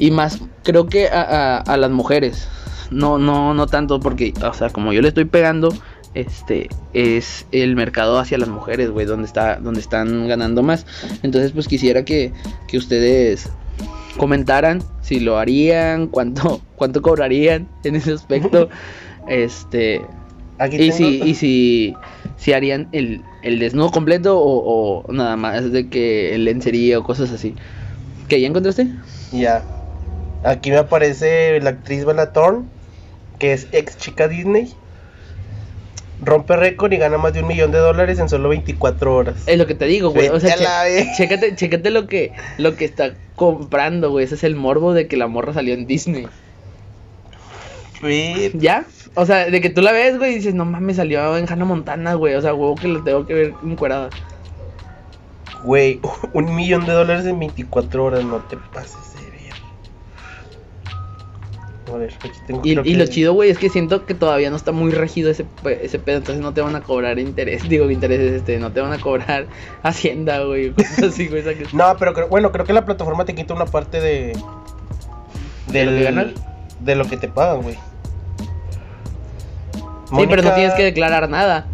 [0.00, 2.48] Y más, creo que a, a- a las mujeres.
[2.90, 5.72] No, no, no tanto porque, o sea, como yo le estoy pegando,
[6.14, 10.86] este, es el mercado hacia las mujeres, güey, donde está, donde están ganando más.
[11.22, 12.32] Entonces, pues quisiera que,
[12.66, 13.48] que ustedes
[14.16, 18.68] comentaran si lo harían, cuánto, cuánto cobrarían en ese aspecto.
[19.28, 20.00] Este,
[20.58, 21.94] Aquí y si, y si,
[22.36, 27.04] si harían el, el desnudo completo o, o nada más de que el lencería o
[27.04, 27.54] cosas así.
[28.28, 28.88] ¿Qué ya encontraste?
[29.30, 29.62] Ya.
[30.44, 32.64] Aquí me aparece la actriz Bella Thorne,
[33.38, 34.72] que es ex chica Disney.
[36.22, 39.36] Rompe récord y gana más de un millón de dólares en solo 24 horas.
[39.46, 40.28] Es lo que te digo, güey.
[40.28, 44.26] O sea, che- chécate, chécate lo que, lo que está comprando, güey.
[44.26, 46.26] Ese es el morbo de que la morra salió en Disney.
[48.54, 48.84] ¿Ya?
[49.14, 51.64] O sea, de que tú la ves, güey, y dices, no mames, salió en Hannah
[51.64, 52.34] Montana, güey.
[52.34, 54.10] O sea, huevo que lo tengo que ver encuerada.
[55.64, 56.00] Güey,
[56.34, 59.09] un millón de dólares en 24 horas, no te pases
[62.46, 65.30] tengo Y, lo que- chido, güey, es que siento que todavía no está muy regido
[65.30, 65.46] ese,
[65.82, 68.92] ese pedo, entonces no te van a cobrar interés, digo intereses, este, no te van
[68.92, 69.46] a cobrar
[69.82, 70.72] hacienda, güey,
[71.06, 74.00] así, güey, que- No, pero creo- bueno, creo que la plataforma te quita una parte
[74.00, 74.32] de.
[75.68, 76.34] ¿De lo que?
[76.80, 77.76] De lo que te pagan, güey.
[80.10, 81.66] Sí, pero no tienes que declarar nada,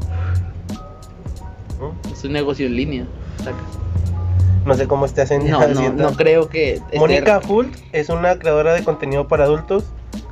[2.12, 3.06] es un negocio en línea,
[3.38, 3.60] sacas.
[4.66, 5.48] No sé cómo esté haciendo.
[5.60, 6.82] No, no, no creo que...
[6.96, 9.84] Mónica Hult es una creadora de contenido para adultos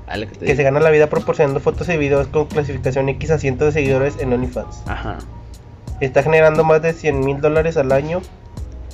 [0.06, 3.68] Ah, que se gana la vida proporcionando fotos y videos con clasificación X a cientos
[3.68, 4.82] de seguidores en OnlyFans.
[4.86, 5.18] Ajá.
[6.00, 8.20] Está generando más de 100 mil dólares al año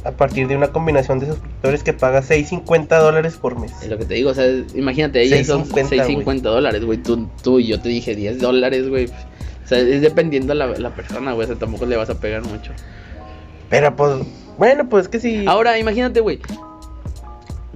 [0.05, 3.73] a partir de una combinación de suscriptores que paga 6.50 dólares por mes.
[3.83, 6.99] Es lo que te digo, o sea, imagínate, ellas son 6.50, 6.50 dólares, güey.
[6.99, 9.07] Tú, tú y yo te dije 10 dólares, güey.
[9.07, 11.45] O sea, es dependiendo la, la persona, güey.
[11.45, 12.73] O sea, tampoco le vas a pegar mucho.
[13.69, 14.27] Pero pues,
[14.59, 15.45] bueno, pues es que sí.
[15.47, 16.41] Ahora, imagínate, güey.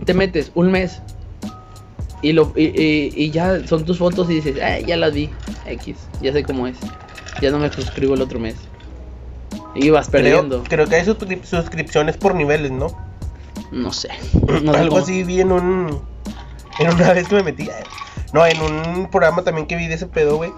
[0.04, 1.00] Te metes un mes.
[2.24, 5.28] Y, lo, y, y- y ya son tus fotos y dices, ah, ya las vi.
[5.66, 6.76] X, ya sé cómo es.
[7.42, 8.54] Ya no me suscribo el otro mes.
[9.74, 10.62] Y vas perdiendo.
[10.64, 12.86] creo que hay suscri- suscripciones por niveles, ¿no?
[13.72, 14.08] No sé.
[14.62, 16.00] No sé Algo cómo- así vi en un.
[16.78, 17.64] En una vez que me metí.
[17.64, 17.72] eh,
[18.32, 20.52] No, en un programa también que vi de ese pedo, güey.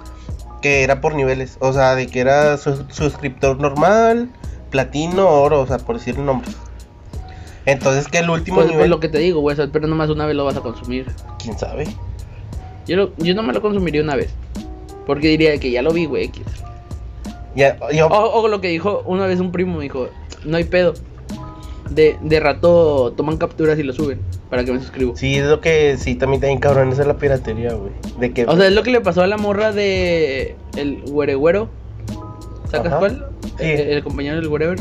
[0.63, 1.57] Que era por niveles.
[1.61, 4.31] O sea, de que era su- suscriptor normal,
[4.71, 6.57] platino, oro, o sea, por decirle nombres.
[7.67, 8.81] Entonces que el último Pues, nivel.
[8.83, 9.57] pues lo que te digo, güey.
[9.73, 11.07] pero nomás una vez lo vas a consumir.
[11.43, 11.87] ¿Quién sabe?
[12.87, 14.31] Yo, lo- yo no me lo consumiría una vez.
[15.07, 16.31] Porque diría que ya lo vi, güey.
[17.55, 20.09] Ya, yo, O, o lo que dijo una vez un primo, me dijo,
[20.45, 20.95] no hay pedo.
[21.91, 25.17] De, de rato toman capturas y lo suben para que me suscribo.
[25.17, 27.93] Sí, es lo que sí, también bien cabrón, esa es la piratería, güey.
[28.19, 28.45] De que.
[28.45, 31.69] O sea, es lo que le pasó a la morra de el güere güero.
[32.71, 32.99] ¿Sacas Ajá.
[32.99, 33.29] cuál?
[33.59, 33.65] Sí.
[33.65, 34.79] El, el compañero del wherever.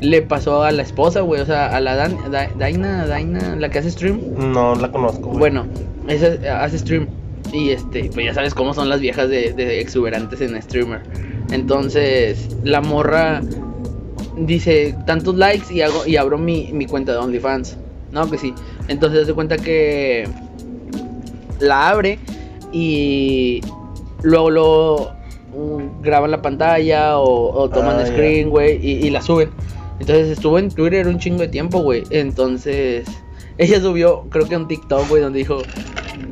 [0.00, 1.40] Le pasó a la esposa, güey.
[1.40, 4.20] O sea, a la Dan, Da- Daina, Daina, la que hace stream.
[4.52, 5.38] No la conozco, güey.
[5.38, 5.66] Bueno,
[6.08, 7.06] esa hace stream.
[7.52, 11.02] Y este, pues ya sabes cómo son las viejas de, de exuberantes en streamer.
[11.52, 13.40] Entonces, la morra
[14.36, 17.76] dice tantos likes y hago y abro mi, mi cuenta de OnlyFans.
[18.10, 18.52] No, que sí.
[18.88, 20.28] Entonces se cuenta que
[21.60, 22.18] la abre
[22.72, 23.60] y
[24.22, 25.12] luego lo
[26.02, 29.50] graban la pantalla o, o toman Ah, screen, güey, y, y la suben.
[30.00, 32.02] Entonces estuvo en Twitter un chingo de tiempo, güey.
[32.10, 33.06] Entonces
[33.58, 35.62] ella subió, creo que un TikTok, güey, donde dijo,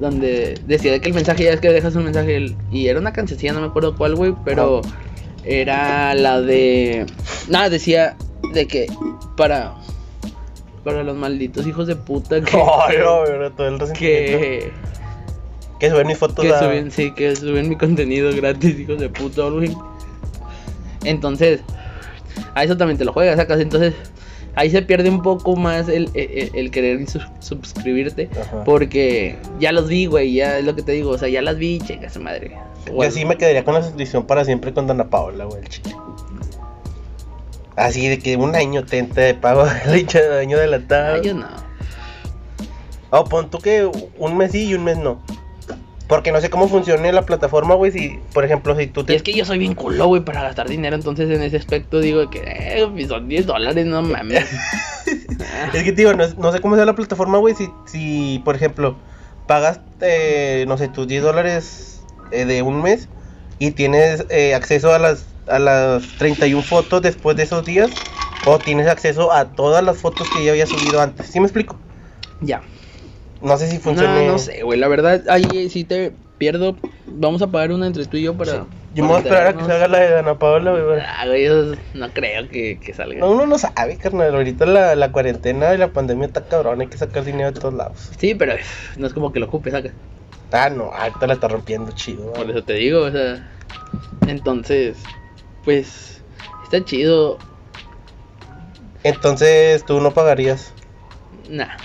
[0.01, 3.53] donde decía que el mensaje ya es que dejas un mensaje y era una cancioncilla,
[3.53, 4.81] no me acuerdo cuál, güey, pero
[5.45, 7.07] era la de,
[7.49, 8.17] nada, decía
[8.53, 8.87] de que
[9.37, 9.75] para
[10.85, 14.73] para los malditos hijos de puta que no, todo el que,
[15.79, 19.09] Que suben mis fotos que a- suben, sí, que suben mi contenido gratis, hijos de
[19.09, 19.71] puta, güey.
[21.05, 21.61] Entonces,
[22.55, 23.61] a eso también te lo juegas, sacas.
[23.61, 23.95] Entonces,
[24.55, 28.29] ahí se pierde un poco más el, el- el querer sus- suscribirte.
[28.41, 28.65] Ajá.
[28.65, 31.11] Porque ya los vi, güey, ya es lo que te digo.
[31.11, 32.57] O sea, ya las vi, checa esa madre.
[32.87, 35.63] Yo sí me quedaría con la suscripción para siempre con Dana Paola, güey.
[37.77, 40.07] Así de que un año tenta de pago el
[40.39, 41.17] año adelantado.
[41.17, 41.47] Ah, yo no.
[43.11, 45.23] O pon tú que un mes sí y un mes no.
[46.09, 47.93] Porque no sé cómo funciona la plataforma, güey.
[47.93, 49.15] Si, por ejemplo, si tú Y te.
[49.15, 50.97] es que yo soy bien culo, güey, para gastar dinero.
[50.97, 54.45] Entonces, en ese aspecto, digo que eh, pues, son 10 dólares, no mames.
[55.75, 57.55] Es que, tío, no, no sé cómo sea la plataforma, güey.
[57.55, 58.97] Si, si, por ejemplo,
[59.47, 63.09] pagas, eh, no sé, tus 10 dólares eh, de un mes
[63.59, 67.91] y tienes eh, acceso a las, a las 31 fotos después de esos días,
[68.47, 71.27] o tienes acceso a todas las fotos que ya había subido antes.
[71.27, 71.77] ¿Sí me explico?
[72.41, 72.61] ya.
[73.43, 74.15] No sé si funciona.
[74.23, 74.79] No, no sé, güey.
[74.79, 76.77] La verdad, ahí sí te pierdo.
[77.07, 79.53] Vamos a pagar una entre tú y yo para, Yo me voy a esperar a
[79.57, 81.01] que salga la de Dana Paola, güey.
[81.01, 83.21] Ah, güey, yo no creo que, que salga.
[83.21, 84.35] No, uno no sabe, carnal.
[84.35, 86.81] Ahorita la, la cuarentena y la pandemia está cabrón.
[86.81, 88.11] Hay que sacar dinero de todos lados.
[88.19, 88.55] Sí, pero
[88.97, 89.93] no es como que lo ocupe, saca.
[90.53, 92.33] Ah, no, ahorita la está rompiendo chido.
[92.33, 92.57] Por güey.
[92.57, 93.49] eso te digo, o sea.
[94.27, 94.97] Entonces,
[95.65, 96.23] pues,
[96.65, 97.39] está chido.
[99.05, 100.73] Entonces, tú no pagarías
[101.49, 101.77] Nah.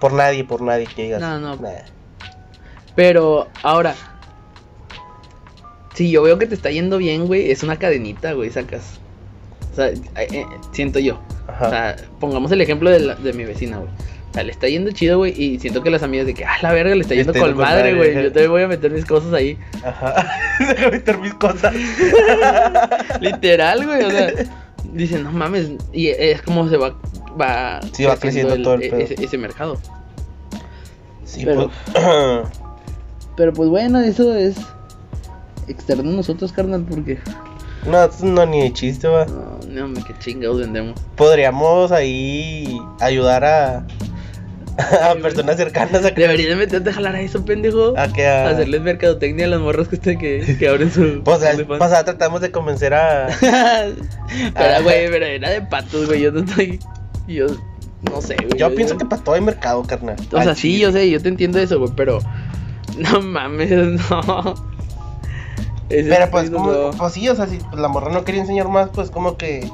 [0.00, 1.20] Por nadie, por nadie que digas.
[1.20, 1.56] No, no.
[1.56, 1.70] Nah.
[2.96, 3.94] Pero ahora,
[5.94, 8.98] si yo veo que te está yendo bien, güey, es una cadenita, güey, sacas.
[9.72, 11.20] O sea, eh, eh, siento yo.
[11.48, 11.66] Ajá.
[11.66, 13.90] O sea, pongamos el ejemplo de, la- de mi vecina, güey.
[14.30, 16.56] O sea, le está yendo chido, güey, y siento que las amigas de que, ah,
[16.62, 18.14] la verga, le está yendo con madre, güey.
[18.14, 19.56] Yo también voy a meter mis cosas ahí.
[19.84, 20.26] Ajá.
[20.58, 21.72] Déjame meter mis cosas.
[23.20, 24.32] Literal, güey, o sea,
[24.92, 26.96] dicen, no mames, y es como se va,
[27.40, 29.00] va, Sí, va creciendo todo el e- pedo.
[29.00, 29.78] ese, ese mercado.
[31.24, 31.94] Sí, Pero- pues.
[33.36, 34.56] Pero pues bueno, eso es
[35.66, 37.18] externo a nosotros, carnal, porque
[37.86, 39.26] no, no ni de chiste, va.
[39.26, 41.00] no, no, qué chingados vendemos.
[41.16, 43.86] Podríamos ahí ayudar a.
[44.76, 46.22] A personas cercanas a que.
[46.22, 47.94] Deberías de meterte a jalar a eso, pendejo.
[47.96, 48.48] A que a.
[48.50, 51.22] Hacerles mercadotecnia a las morras que, este- que, que abren su.
[51.24, 51.78] Pues vez OnlyFans.
[51.78, 53.28] pasada tratamos de convencer a.
[53.40, 56.20] pero, güey, pero era de patos, güey.
[56.22, 56.78] Yo no estoy.
[57.26, 57.46] Yo
[58.10, 58.58] no sé, güey.
[58.58, 60.16] Yo pienso que para todo hay mercado, carnal.
[60.32, 62.18] O sea, sí, yo sé, yo te entiendo eso, güey, pero.
[62.98, 63.70] No mames,
[64.10, 64.54] no.
[65.88, 66.90] Ese Pero pues, como, no.
[66.90, 69.68] pues sí, o sea, si pues, la morra no quería enseñar más, pues como que.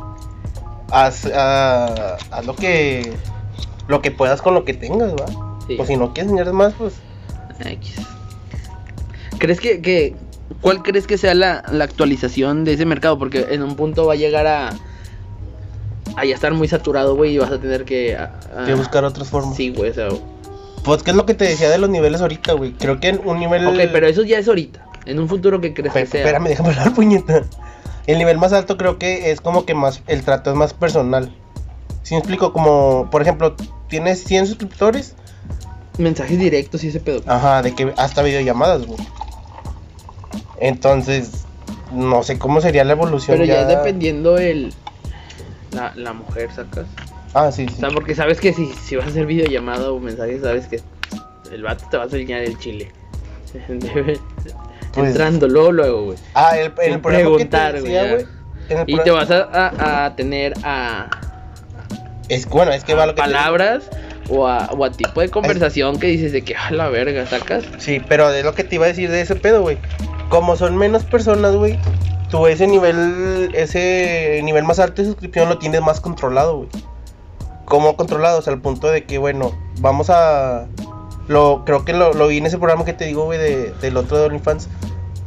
[0.90, 3.12] Haz, ah, haz lo que.
[3.88, 5.26] Lo que puedas con lo que tengas, ¿va?
[5.66, 5.74] Sí.
[5.76, 6.94] Pues si no quieres enseñar más, pues.
[7.64, 7.96] X.
[9.38, 10.14] ¿Crees que, que
[10.60, 13.18] cuál crees que sea la, la actualización de ese mercado?
[13.18, 14.70] Porque en un punto va a llegar a
[16.20, 19.04] a ya estar muy saturado, güey, y vas a tener que a- a- Que buscar
[19.04, 19.56] otras formas.
[19.56, 20.08] Sí, güey, o sea,
[20.84, 22.72] Pues, ¿qué es lo que te decía de los niveles ahorita, güey?
[22.72, 23.66] Creo que en un nivel.
[23.66, 24.86] Ok, pero eso ya es ahorita.
[25.06, 26.20] En un futuro que crees Pe- que sea.
[26.20, 27.42] Espérame, déjame hablar, puñeta.
[28.06, 30.02] El nivel más alto creo que es como que más.
[30.06, 31.34] El trato es más personal.
[32.02, 33.54] Si me explico, como, por ejemplo,
[33.88, 35.14] tienes 100 suscriptores.
[35.98, 37.20] Mensajes directos y ese pedo.
[37.26, 38.98] Ajá, de que hasta videollamadas, güey.
[40.60, 41.44] Entonces,
[41.92, 43.36] no sé cómo sería la evolución.
[43.36, 44.72] pero ya es dependiendo el
[45.72, 46.86] la, la mujer, sacas.
[47.34, 47.76] Ah, sí, O sí.
[47.76, 50.80] sea, porque sabes que si, si vas a hacer videollamada o mensajes, sabes que
[51.52, 52.90] el vato te va a enseñar el chile.
[54.92, 56.18] Pues- Entrando luego, luego, güey.
[56.34, 58.26] Ah, el, el preguntar, güey,
[58.86, 61.08] Y te vas a, a- a tener a,
[62.28, 63.88] Es, bueno, es que va a lo que te- palabras
[64.28, 67.64] o a, o a tipo de conversación que dices de que a la verga, sacas.
[67.78, 69.78] Sí, pero es lo que te iba a decir de ese pedo, güey.
[70.28, 71.78] Como son menos personas, güey,
[72.30, 76.68] tú ese nivel, ese nivel más alto de suscripción lo tienes más controlado, güey.
[77.64, 80.66] Como controlado, o sea, al punto de que, bueno, vamos a...
[81.28, 83.96] Lo, creo que lo, lo vi en ese programa que te digo, güey, de, del
[83.96, 84.68] otro de OnlyFans.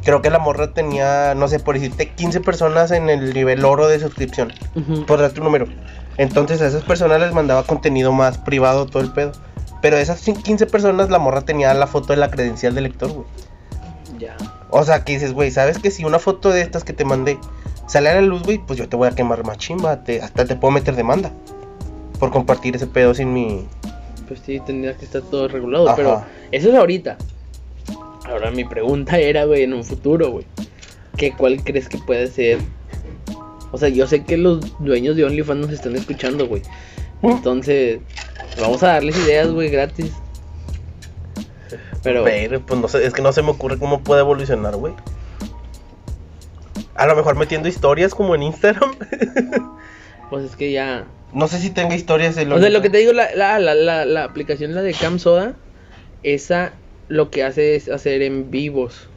[0.02, 3.88] Creo que la morra tenía, no sé, por decirte, 15 personas en el nivel oro
[3.88, 4.52] de suscripción.
[5.06, 5.66] Por dar tu número.
[6.18, 9.32] Entonces a esas personas les mandaba contenido más privado, todo el pedo.
[9.80, 13.12] Pero de esas 15 personas, la morra tenía la foto de la credencial del lector,
[13.12, 13.26] güey.
[14.18, 14.36] Ya.
[14.76, 17.38] O sea, que dices, güey, ¿sabes que si una foto de estas que te mandé
[17.86, 18.58] sale a la luz, güey?
[18.58, 21.30] Pues yo te voy a quemar más chimba, te- hasta te puedo meter demanda.
[22.18, 23.66] Por compartir ese pedo sin mi...
[24.26, 25.96] Pues sí, tendría que estar todo regulado, Ajá.
[25.96, 27.16] pero eso es ahorita.
[28.26, 30.46] Ahora mi pregunta era, güey, en un futuro, güey.
[31.16, 32.58] ¿Qué cuál crees que puede ser?
[33.70, 36.62] O sea, yo sé que los dueños de OnlyFans nos están escuchando, güey.
[37.22, 38.00] Entonces,
[38.60, 40.12] vamos a darles ideas, güey, gratis.
[42.04, 44.92] Pero, Pero, pues no sé, es que no se me ocurre cómo puede evolucionar, güey.
[46.94, 48.94] A lo mejor metiendo historias como en Instagram.
[50.30, 51.06] pues es que ya.
[51.32, 54.04] no sé si tenga historias de O sea, lo que te digo, la, la, la,
[54.04, 55.54] la, aplicación, la de Cam Soda,
[56.22, 56.74] esa
[57.08, 59.08] lo que hace es hacer en vivos.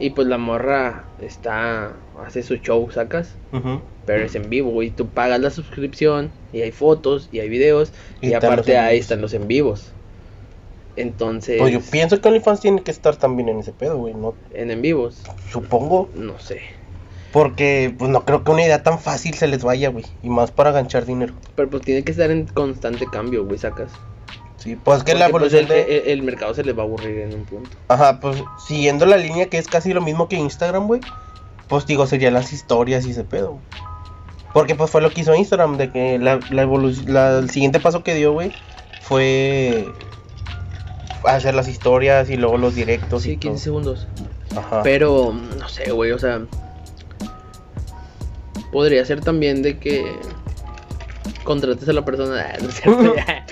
[0.00, 1.92] Y pues la morra está.
[2.26, 3.36] hace su show, sacas.
[3.52, 3.80] Ujú.
[4.04, 4.90] Pero es en vivo, güey.
[4.90, 7.92] Tú pagas la suscripción y hay fotos y hay videos.
[8.20, 9.92] Y aparte ahí están los en vivos.
[10.96, 14.14] Entonces, Pues yo pienso que OnlyFans tiene que estar también en ese pedo, güey.
[14.14, 16.08] No, en en vivos, supongo.
[16.14, 16.60] no sé.
[17.32, 20.04] Porque, pues no creo que una idea tan fácil se les vaya, güey.
[20.22, 21.34] Y más para ganchar dinero.
[21.56, 23.90] Pero pues tiene que estar en constante cambio, güey, sacas.
[24.56, 25.98] Sí, pues que la pues, evolución el, de.
[25.98, 27.70] el- el mercado se les va a aburrir en un punto.
[27.88, 31.00] Ajá, pues siguiendo la línea que es casi lo mismo que Instagram, güey.
[31.68, 33.62] Pues digo, serían las historias y ese pedo, güey.
[34.52, 37.80] Porque pues fue lo que hizo Instagram, de que la, la evolución, la- el siguiente
[37.80, 38.52] paso que dio, güey,
[39.02, 39.86] fue
[41.24, 44.06] hacer las historias y luego los directos Sí, y 15 segundos.
[44.56, 44.82] Ajá.
[44.82, 46.42] Pero, no sé, güey, o sea.
[48.72, 50.04] Podría ser también de que.
[51.44, 52.46] Contrates a la persona.
[52.52, 53.46] Ah, no es cierto, ya.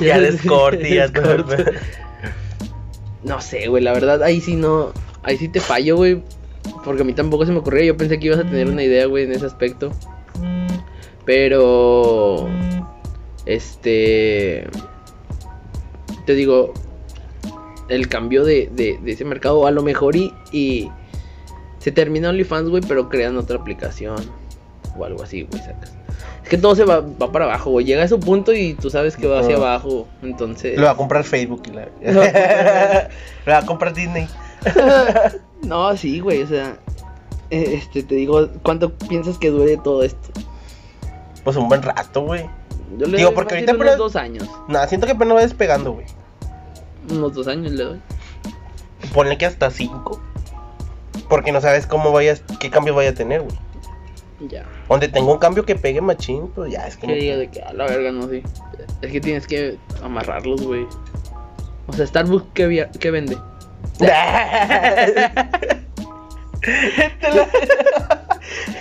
[0.00, 1.46] Ya les ya el Descorto.
[1.56, 1.70] pedo.
[3.22, 4.92] No sé, güey, la verdad, ahí sí no.
[5.22, 6.22] Ahí sí te fallo, güey.
[6.84, 7.84] Porque a mí tampoco se me ocurría.
[7.84, 9.90] Yo pensé que ibas a tener una idea, güey, en ese aspecto.
[11.24, 12.48] Pero.
[13.46, 14.68] Este.
[16.26, 16.72] Te digo.
[17.90, 20.90] El cambio de, de, de ese mercado, a lo mejor y, y
[21.78, 24.16] se termina OnlyFans, güey, pero crean otra aplicación
[24.98, 25.92] o algo así, güey, sacas.
[26.42, 27.84] Es que todo se va, va para abajo, güey.
[27.86, 30.06] Llega a su punto y tú sabes que va hacia abajo.
[30.22, 30.78] Entonces.
[30.78, 31.88] Lo va a comprar Facebook y la...
[32.12, 33.08] Lo va a comprar-
[33.46, 34.28] Lo va a comprar Disney.
[35.62, 36.76] no, sí, güey, o sea.
[37.50, 40.28] eh, Este, te digo, ¿cuánto piensas que dure todo esto?
[41.44, 42.46] Pues un buen rato, güey.
[42.98, 44.48] Yo le Digo, porque ahorita unos pero- dos años.
[44.68, 46.06] Nada, siento que apenas va despegando, güey.
[47.08, 48.00] Unos dos años le doy.
[49.14, 50.20] Ponle que hasta cinco.
[51.28, 53.56] Porque no sabes cómo vayas, qué cambio vaya a tener, güey.
[54.48, 54.64] Ya.
[54.88, 57.12] Donde tenga un cambio que pegue machín, pues ya es como.
[57.12, 58.42] Que diga de que a la verga, no sé.
[59.02, 60.86] Es que tienes que amarrarlos, güey.
[61.86, 63.36] O sea, Starbucks, ¿qué, via- qué vende?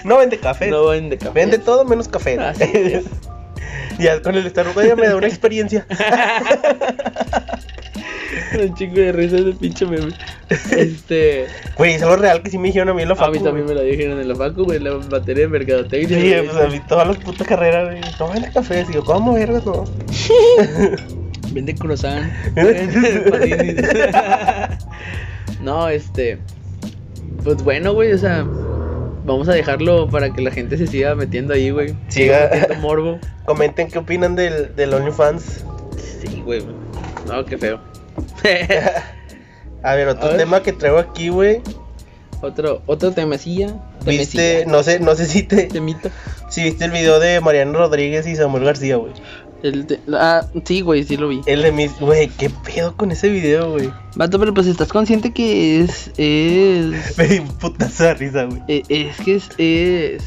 [0.04, 0.70] No vende café.
[0.70, 1.32] No vende café.
[1.34, 2.36] Vende todo menos café.
[2.38, 2.46] ¿no?
[2.48, 3.06] Así es.
[4.00, 5.86] ya con el Starbucks ya me da una experiencia.
[8.62, 10.14] Un chingo de risa ese pinche meme.
[10.72, 11.46] Este.
[11.78, 13.32] Güey, es algo real que sí me dijeron a mí en la A facu.
[13.32, 16.42] mí también me lo dijeron en la facu, güey, la materia de mercadotecnia.
[16.42, 18.02] Sí, pues a mí todas las putas carreras, güey.
[18.20, 18.86] No vende café.
[18.86, 19.84] Digo, ¿cómo vergas no?
[21.52, 22.32] Vende croissant.
[22.56, 23.84] Vende
[25.62, 26.38] no, este.
[27.44, 28.46] Pues bueno, güey, o sea.
[29.26, 31.94] Vamos a dejarlo para que la gente se siga metiendo ahí, güey.
[32.08, 32.50] Siga.
[32.52, 33.20] metiendo morbo.
[33.46, 35.64] Comenten qué opinan del, del OnlyFans.
[35.98, 36.64] Sí, güey.
[37.28, 37.80] No, qué feo.
[39.84, 40.38] A ver, otro A ver.
[40.38, 41.62] tema que traigo aquí, güey.
[42.42, 43.74] otro, otro temecilla.
[44.06, 46.10] Viste, no sé, no sé si te, Temita.
[46.50, 49.14] si viste el video de Mariano Rodríguez y Samuel García, güey.
[49.64, 51.42] El te- ah, sí, güey, sí lo vi.
[51.46, 53.92] El de mis, güey, qué pedo con ese video, güey.
[54.16, 56.12] Vato, pero pues estás consciente que es.
[56.18, 57.18] Es.
[57.18, 58.62] Me di un putazo de risa, güey.
[58.70, 60.24] Eh, es que es, es...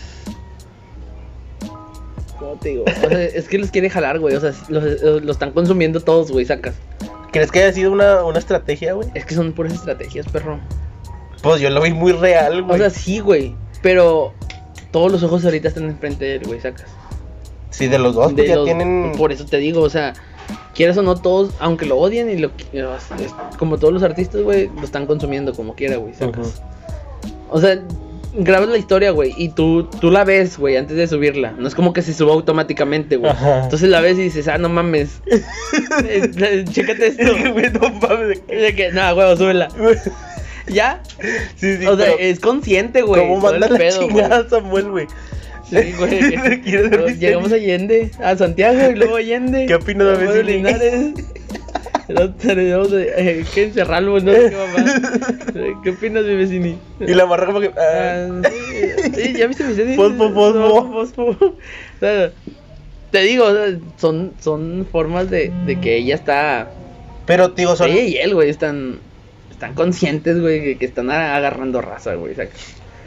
[2.38, 2.85] ¿Cómo te digo?
[2.87, 4.35] O sea, es que los quiere jalar, güey.
[4.35, 6.74] O sea, los, los están consumiendo todos, güey, sacas.
[7.33, 9.09] ¿Crees que haya sido una, una estrategia, güey?
[9.14, 10.59] Es que son puras estrategias, perro.
[11.42, 12.79] Pues yo lo vi muy real, O güey.
[12.79, 13.55] sea, sí, güey.
[13.83, 14.33] Pero
[14.90, 16.87] todos los ojos ahorita están enfrente de él, güey, sacas.
[17.71, 19.12] sí, de los dos, De ya los- tienen.
[19.16, 20.12] Por eso te digo, o sea,
[20.75, 22.51] quieras o no, todos, aunque lo odien y lo
[23.59, 26.62] como todos los artistas, güey, lo están consumiendo como quiera, güey, sacas.
[27.51, 27.81] O sea,
[28.35, 31.53] grabas la historia, güey, y tú, tú la ves, güey, antes de subirla.
[31.53, 33.33] No es como que se suba automáticamente, güey.
[33.62, 35.21] Entonces la ves y dices, ah, no mames.
[36.05, 37.33] Eh, Chécate esto.
[37.53, 38.47] Güey, no mames.
[38.47, 39.68] De que, nada, güey, súbela.
[40.66, 41.03] ¿Ya?
[41.57, 43.21] Sí, sí, o sea, es consciente, güey.
[43.21, 45.07] ¿Cómo manda la pedo, chingada a Samuel, güey?
[45.68, 46.21] Sí, güey.
[47.18, 49.66] Llegamos a Allende, a Santiago y luego a Allende.
[49.66, 50.45] ¿Qué opinas de?
[50.45, 51.14] Linares.
[52.09, 55.81] Luego tenemos de- eh, que encerrarlo, no sé qué mamá.
[55.85, 56.79] ¿Qué opinas de vecini?
[57.01, 57.69] Y la marra como que.
[57.77, 58.49] Ah, ah,
[59.15, 60.29] sí, ya viste mi fosfo.
[60.29, 61.23] No, fosfo.
[61.41, 62.31] O sea,
[63.11, 66.71] te digo, o sea, son, son formas de, de que ella está.
[67.27, 67.91] Pero, digo, son.
[67.91, 68.99] Ella y él, güey, están.
[69.51, 72.35] Están conscientes, güey, que, que están agarrando raza, güey.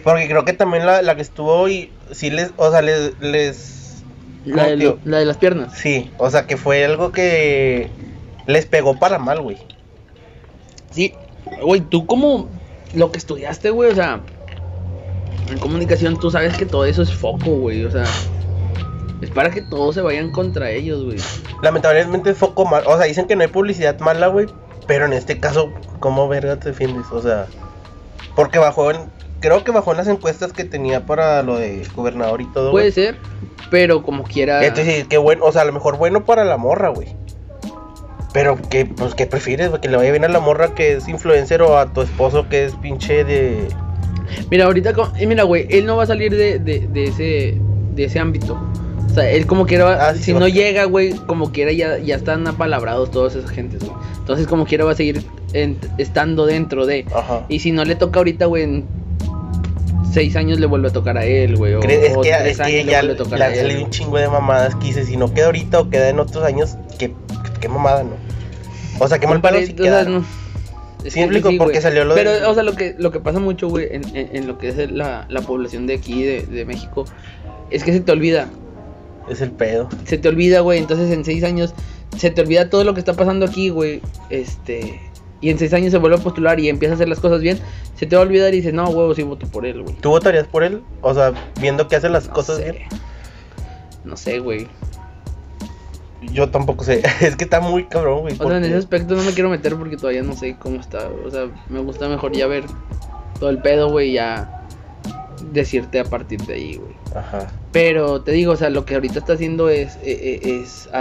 [0.05, 4.03] Porque creo que también la, la que estuvo y sí les, o sea, les, les,
[4.45, 5.77] La, de ¿cómo lo- te- la de las piernas.
[5.77, 7.89] sí, o sea, que fue algo que
[8.47, 9.57] les pegó para mal, güey.
[10.91, 11.13] Sí,
[11.61, 12.47] güey, tú como
[12.93, 14.21] lo que estudiaste, güey, o sea,
[15.49, 18.05] en comunicación tú sabes que todo eso es foco, güey, o sea,
[19.21, 21.17] es para que todos se vayan contra ellos, güey.
[21.61, 24.47] Lamentablemente es foco mal, o sea, dicen que no hay publicidad mala, güey,
[24.87, 27.07] pero en este caso, ¿cómo verga te defiendes?
[27.11, 27.47] O sea,
[28.35, 28.97] porque bajó en,
[29.39, 32.91] creo que bajó en las encuestas que tenía para lo de gobernador y todo, Puede
[32.91, 33.17] ser,
[33.69, 34.65] pero como quiera.
[34.65, 37.15] Entonces, qué bueno, o sea, a lo mejor bueno para la morra, güey.
[38.35, 39.71] Pero que, pues, ¿qué prefieres?
[39.81, 42.65] Que le vaya bien a la morra que es influencer o a tu esposo que
[42.65, 43.67] es pinche de...
[44.51, 47.57] Mira, ahorita, y mira, güey, él no va a salir de, de, de ese,
[47.95, 48.59] de ese ámbito.
[49.09, 51.97] O sea, él como quiera, va- Ah, sí, si no llega, güey, como quiera ya,
[51.99, 53.93] ya están apalabrados todas esas gentes, güey.
[54.17, 57.05] Entonces, como quiera va a seguir en- estando dentro de.
[57.15, 57.45] Ajá.
[57.47, 58.85] Y si no le toca ahorita, güey, en
[60.11, 61.75] seis años le vuelve a tocar a él, güey.
[61.75, 63.55] O, Es que, es que ya le le él.
[63.55, 66.43] salido un chingo de mamadas que dice, si no queda ahorita o queda en otros
[66.43, 67.13] años, qué,
[67.65, 68.11] qué mamada, ¿no?
[68.99, 70.23] O sea, qué mal Compadre, si o sea, no-
[71.03, 71.81] es que explico, sí, porque güey.
[71.81, 74.35] salió lo Pero, de- o sea, lo que, lo que pasa mucho, güey, en, en-
[74.35, 77.05] en lo que es la, la población de aquí, de, de México,
[77.71, 78.47] es que se te olvida.
[79.29, 79.89] Es el pedo.
[80.05, 80.77] Se te olvida, güey.
[80.77, 81.73] Entonces, en seis años,
[82.15, 84.01] se te olvida todo lo que está pasando aquí, güey.
[84.29, 85.01] Este.
[85.41, 87.59] Y en seis años se vuelve a postular y empieza a hacer las cosas bien.
[87.95, 89.95] Se te va a olvidar y dices, no, huevo, sí voto por él, güey.
[89.95, 90.81] ¿Tú votarías por él?
[91.01, 92.71] O sea, viendo que hace las No cosas sé.
[92.71, 92.83] bien.
[94.03, 94.67] No sé, güey.
[96.31, 97.01] Yo tampoco sé.
[97.21, 98.35] es que está muy cabrón, güey.
[98.39, 101.07] O sea, en ese aspecto no me quiero meter porque todavía no sé cómo está.
[101.25, 102.63] O sea, me gusta mejor ya ver
[103.39, 104.51] todo el pedo, güey, ya.
[105.51, 106.95] decirte a partir de ahí, güey.
[107.15, 107.47] Ajá.
[107.71, 110.99] Pero te digo, o sea, lo que ahorita está haciendo es, eh, eh, es a-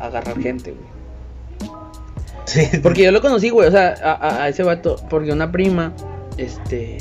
[0.00, 1.70] a- agarrar gente, güey.
[2.46, 2.66] Sí.
[2.82, 5.92] Porque yo lo conocí, güey, o sea, a ese vato, porque una prima,
[6.36, 6.98] este,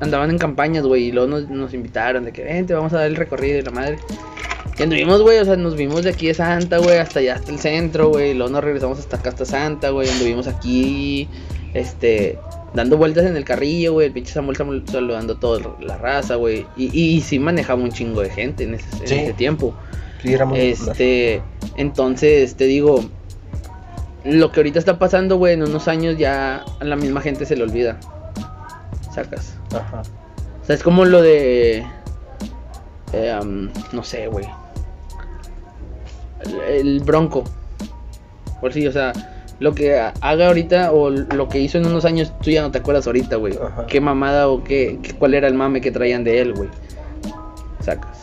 [0.00, 3.06] andaban en campañas, güey, y luego nos, nos invitaron de que, vente, vamos a dar
[3.06, 3.98] el recorrido y la madre.
[4.78, 7.52] Y anduvimos, güey, o sea, nos vimos de aquí de Santa, güey, hasta allá, hasta
[7.52, 11.28] el centro, güey, luego nos regresamos hasta acá, hasta Santa, güey, anduvimos aquí,
[11.74, 12.38] este,
[12.72, 16.36] dando vueltas en el carrillo, güey, el pinche Samuel, Samuel saludando a toda la raza,
[16.36, 19.14] güey, y, y, sí manejaba un chingo de gente en ese, en Sí.
[19.14, 19.74] ese tiempo.
[20.22, 20.92] Sí, era muy popular.
[20.92, 21.42] Este,
[21.76, 23.04] entonces te digo,
[24.24, 27.56] lo que ahorita está pasando, güey, en unos años ya a la misma gente se
[27.56, 27.98] le olvida.
[29.14, 29.54] Sacas.
[29.74, 30.02] Ajá.
[30.62, 31.84] O sea, es como lo de.
[33.12, 33.40] eh,
[33.92, 34.46] no sé, güey.
[36.68, 37.44] El, Bronco.
[38.60, 39.12] Por sí, o sea,
[39.58, 42.70] lo que ha- haga ahorita o lo que hizo en unos años, tú ya no
[42.70, 43.58] te acuerdas ahorita, güey.
[43.88, 46.68] Qué mamada o qué, qué- cuál era el mame que traían de él, güey.
[47.80, 48.18] Sacas.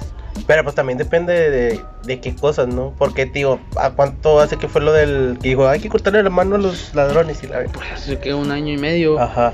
[0.47, 2.93] Pero pues también depende de, de, qué cosas, ¿no?
[2.97, 6.30] Porque, tío, ¿a cuánto hace que fue lo del que dijo, hay que cortarle la
[6.32, 7.43] mano a los ladrones?
[7.43, 7.65] Y la...
[7.65, 9.20] Pues hace que un año y medio.
[9.20, 9.53] Ajá.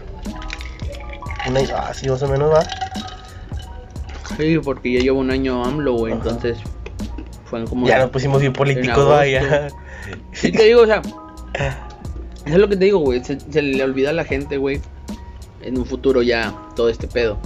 [1.49, 2.63] Una, ah, sí, más o menos va.
[4.37, 6.57] Sí, porque ya llevo un año AMLO, güey, entonces
[7.63, 7.87] como...
[7.87, 9.69] Ya nos pusimos bien políticos, vaya.
[10.33, 11.01] Sí, te digo, o sea,
[12.45, 14.79] eso es lo que te digo, güey, se, se le olvida a la gente, güey,
[15.63, 17.39] en un futuro ya todo este pedo.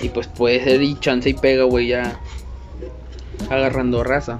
[0.00, 2.18] Y pues puede ser y chance y pega, güey, ya
[3.48, 4.38] agarrando raza.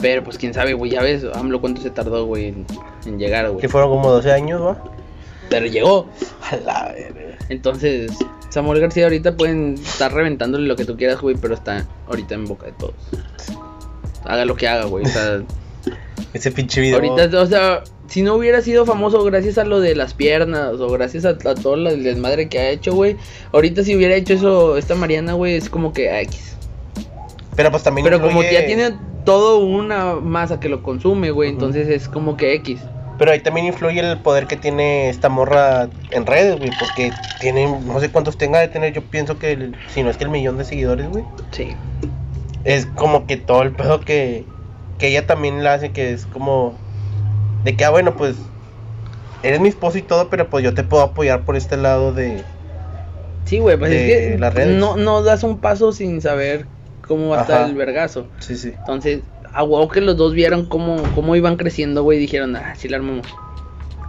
[0.00, 2.66] Pero pues quién sabe, güey, ya ves, AMLO cuánto se tardó, güey, en,
[3.04, 3.60] en llegar, güey.
[3.60, 4.82] Que fueron como 12 años, ¿va?
[5.50, 6.08] Pero llegó.
[6.50, 7.36] A la verga.
[7.50, 8.10] Entonces,
[8.52, 12.44] Samuel García ahorita pueden estar reventándole lo que tú quieras, güey, pero está ahorita en
[12.44, 12.94] boca de todos.
[14.26, 15.06] Haga lo que haga, güey.
[15.06, 15.42] O sea,
[16.34, 16.96] Ese pinche video.
[16.96, 20.90] ahorita, o sea, si no hubiera sido famoso gracias a lo de las piernas o
[20.90, 23.16] gracias a, a todo el desmadre que ha hecho, güey.
[23.54, 26.54] Ahorita si hubiera hecho eso esta Mariana, güey, es como que X.
[27.56, 28.04] Pero pues también.
[28.04, 28.92] Pero como que ya tiene
[29.24, 32.80] todo una masa que lo consume, güey, entonces es como que X.
[33.22, 36.72] Pero ahí también influye el poder que tiene esta morra en redes, güey.
[36.72, 38.92] Porque tiene, no sé cuántos tenga de tener.
[38.92, 41.22] Yo pienso que, el- si no es que el millón de seguidores, güey.
[41.52, 41.76] Sí.
[42.64, 44.44] Es como que todo el pedo que,
[44.98, 46.74] que ella también la hace, que es como.
[47.64, 48.34] De que, ah, bueno, pues.
[49.44, 52.44] Eres mi esposo y todo, pero pues yo te puedo apoyar por este lado de.
[53.44, 56.66] Sí, güey, pues de es que no, no das un paso sin saber
[57.02, 58.30] cómo va a estar el vergazo.
[58.40, 58.70] Sí, sí.
[58.70, 59.22] Entonces,
[59.54, 62.96] a huevo que los dos vieron cómo, cómo iban creciendo, güey, dijeron, ah, sí la
[62.98, 63.26] armamos.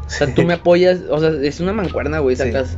[0.05, 2.43] O sea, tú me apoyas, o sea, es una mancuerna, güey, Sí.
[2.43, 2.77] sacas.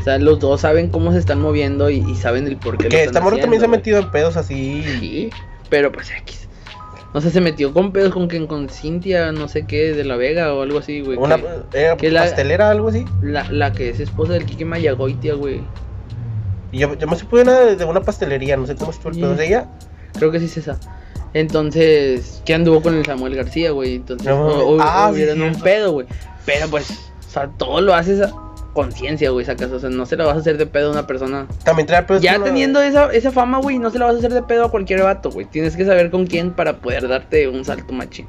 [0.00, 2.88] O sea, los dos saben cómo se están moviendo y, y saben el por qué.
[2.88, 4.84] Que esta morra también se ha metido en pedos así.
[5.00, 5.30] Sí,
[5.68, 6.48] pero pues X.
[7.12, 10.16] O sea, se metió con pedos con que con Cintia, no sé qué, de la
[10.16, 11.16] Vega o algo así, güey.
[11.18, 13.04] Una que- era que la- pastelera, algo así.
[13.22, 15.62] la, la que es esposa del Kike Mayagoitia, güey.
[16.72, 19.34] Y yo, yo me supe una de, una pastelería, no sé cómo estuvo el pedo
[19.34, 19.66] de ella.
[20.18, 20.78] Creo que sí es esa.
[21.38, 23.96] Entonces, que anduvo con el Samuel García, güey.
[23.96, 26.06] Entonces, No, o- o- ah, sí, un pedo, güey.
[26.44, 28.32] Pero pues, o sea, todo lo haces a
[28.72, 29.70] conciencia, güey, sacas.
[29.70, 31.46] O sea, no se la vas a hacer de pedo a una persona.
[31.64, 34.32] También trae pedos ya teniendo esa, esa fama, güey, no se la vas a hacer
[34.32, 35.46] de pedo a cualquier vato, güey.
[35.46, 38.26] Tienes que saber con quién para poder darte un salto machín.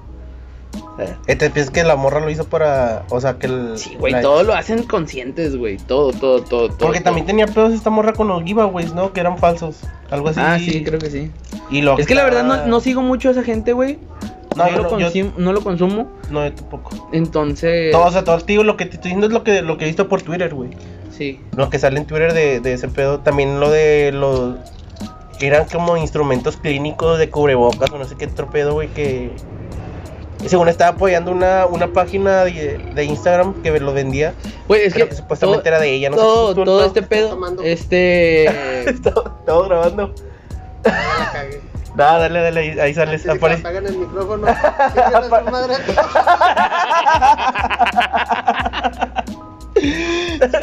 [0.97, 3.03] Sea, Este, piensas que la morra lo hizo para.
[3.09, 3.77] O sea, que el.
[3.77, 5.77] sí, güey, la- todo lo hacen conscientes, güey.
[5.77, 6.77] Todo, todo, todo, todo.
[6.77, 7.05] Porque todo.
[7.05, 9.13] también tenía pedos esta morra con los giveaways, ¿no?
[9.13, 9.77] Que eran falsos.
[10.09, 10.39] Algo así.
[10.43, 11.31] Ah, sí, creo que sí.
[11.69, 13.99] Y lo Es que la verdad no, no sigo mucho a esa gente, güey.
[14.55, 16.07] No, lo no, yo- no lo consumo.
[16.31, 17.09] No, yo tampoco.
[17.13, 17.91] Entonces.
[17.91, 19.83] Todo, o sea, todo, tío, lo que te estoy diciendo es lo que, lo que
[19.85, 20.71] he visto por Twitter, güey.
[21.15, 21.39] Sí.
[21.55, 23.19] Lo que sale en Twitter de, de ese pedo.
[23.19, 24.55] También lo de los.
[25.39, 29.29] Eran como instrumentos clínicos de cubrebocas o no sé qué otro pedo, güey, que.
[30.45, 34.33] Según estaba apoyando una, una página de, de Instagram que lo vendía.
[34.67, 37.01] Güey, es que, que supuestamente todo, era de ella, no sé todo, el todo este
[37.01, 37.63] pedo, tomando.
[37.63, 38.45] este,
[38.89, 40.13] Estaba, estaba grabando.
[40.83, 41.61] La cagué.
[41.95, 43.27] Nada, dale, dale, ahí, ahí sales.
[43.27, 44.47] Antes de que apagan el micrófono.
[45.45, 45.73] su madre.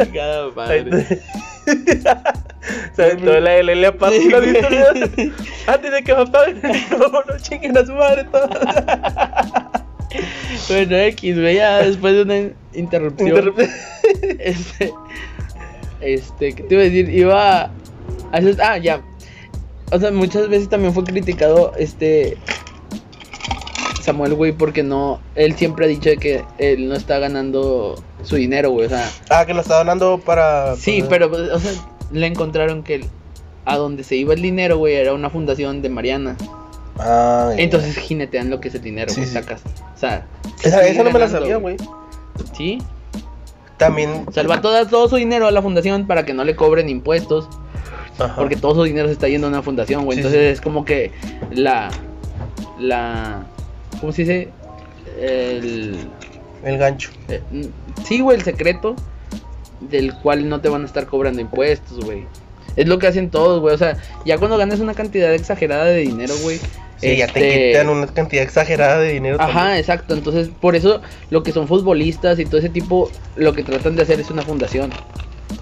[0.05, 1.23] chingada Ahí madre.
[2.97, 4.69] Toda la LL aparte Sí, ¿lo has visto?
[4.69, 5.33] güey.
[5.67, 8.49] Antes de que me apaguen el micrófono, chinguen a su madre todo.
[10.69, 13.53] Bueno, X, güey, ya después de una interrupción,
[14.39, 14.93] este,
[16.01, 17.11] este, ¿qué te iba a decir?
[17.11, 17.71] Iba a
[18.31, 19.03] hacer, ah, ya,
[19.91, 22.39] o sea, muchas veces también fue criticado, este,
[24.01, 28.71] Samuel, güey, porque no, él siempre ha dicho que él no está ganando su dinero,
[28.71, 30.77] güey, o sea, Ah, que lo estaba donando para.
[30.77, 31.73] Sí, para- pero, o sea,
[32.13, 33.05] le encontraron que
[33.65, 36.37] a donde se iba el dinero, güey, era una fundación de Mariana.
[36.99, 37.53] Ah.
[37.57, 39.33] Entonces jinetean lo que es el dinero, Sí, güey, sí.
[39.35, 39.63] sacas.
[39.95, 40.27] O sea,
[40.63, 41.77] Esa, no me la sabía, güey.
[42.57, 42.79] Sí.
[43.79, 44.25] También.
[44.27, 46.55] O sea, el vato da todo su dinero a la fundación para que no le
[46.55, 47.49] cobren impuestos.
[48.19, 48.37] Ajá.
[48.37, 50.17] Porque todo su dinero se está yendo a una fundación, güey.
[50.17, 51.11] Sí, Entonces es como que
[51.51, 51.91] la.
[52.79, 53.47] La.
[54.01, 54.49] ¿Cómo se dice?
[55.21, 55.97] El.
[56.65, 57.11] El gancho.
[57.29, 57.43] eh,
[58.05, 58.97] sí, güey, el secreto
[59.81, 62.27] del cual no te van a estar cobrando impuestos, güey.
[62.77, 63.75] Es lo que hacen todos, güey.
[63.75, 66.59] O sea, ya cuando ganas una cantidad exagerada de dinero, güey.
[66.97, 69.37] Sí, ya te este, quitan una cantidad exagerada de dinero.
[69.41, 69.79] Ajá, también.
[69.79, 70.15] exacto.
[70.15, 71.01] Entonces, por eso
[71.31, 74.43] lo que son futbolistas y todo ese tipo, lo que tratan de hacer es una
[74.43, 74.91] fundación.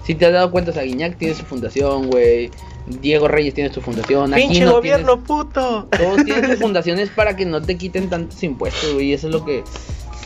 [0.05, 2.49] Si te has dado cuenta, Saguiñac tiene su fundación, güey.
[2.87, 4.31] Diego Reyes tiene su fundación.
[4.33, 5.87] ¡Pinche Aquino gobierno, puto!
[5.97, 9.07] todos tienen sus fundaciones para que no te quiten tantos impuestos, güey.
[9.07, 9.63] Y eso es lo que.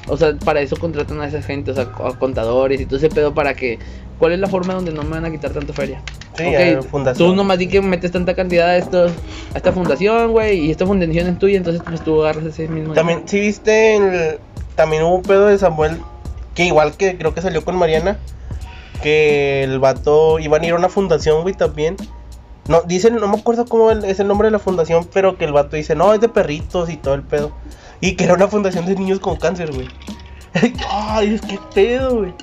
[0.07, 3.09] O sea, para eso contratan a esa gente, o sea, a contadores y todo ese
[3.09, 3.79] pedo para que.
[4.19, 6.01] ¿Cuál es la forma donde no me van a quitar tanto feria?
[6.35, 7.29] Sí, Ok, ya, fundación.
[7.29, 9.11] Tú nomás di que metes tanta cantidad a, estos,
[9.53, 12.93] a esta fundación, güey, y esta fundación es tuya, entonces pues tú agarras ese mismo.
[12.95, 14.39] También, si viste, el-
[14.75, 15.97] también hubo un pedo de Samuel,
[16.55, 18.17] que igual que creo que salió con Mariana,
[19.03, 21.95] que el vato iban a ir a una fundación, güey, también.
[22.67, 25.53] No, dicen, no me acuerdo cómo es el nombre de la fundación, pero que el
[25.53, 27.51] vato dice, no, es de perritos y todo el pedo.
[28.01, 29.87] Y que era una fundación de niños con cáncer, güey.
[30.89, 32.33] Ay, es que pedo, güey.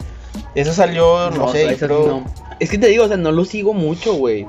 [0.55, 2.25] Eso salió, no, sé, creo- no.
[2.61, 4.47] Es que te digo, o sea, no lo sigo mucho, güey.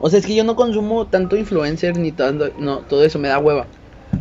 [0.00, 3.28] O sea, es que yo no consumo tanto influencer ni tanto, no, todo eso me
[3.28, 3.66] da hueva.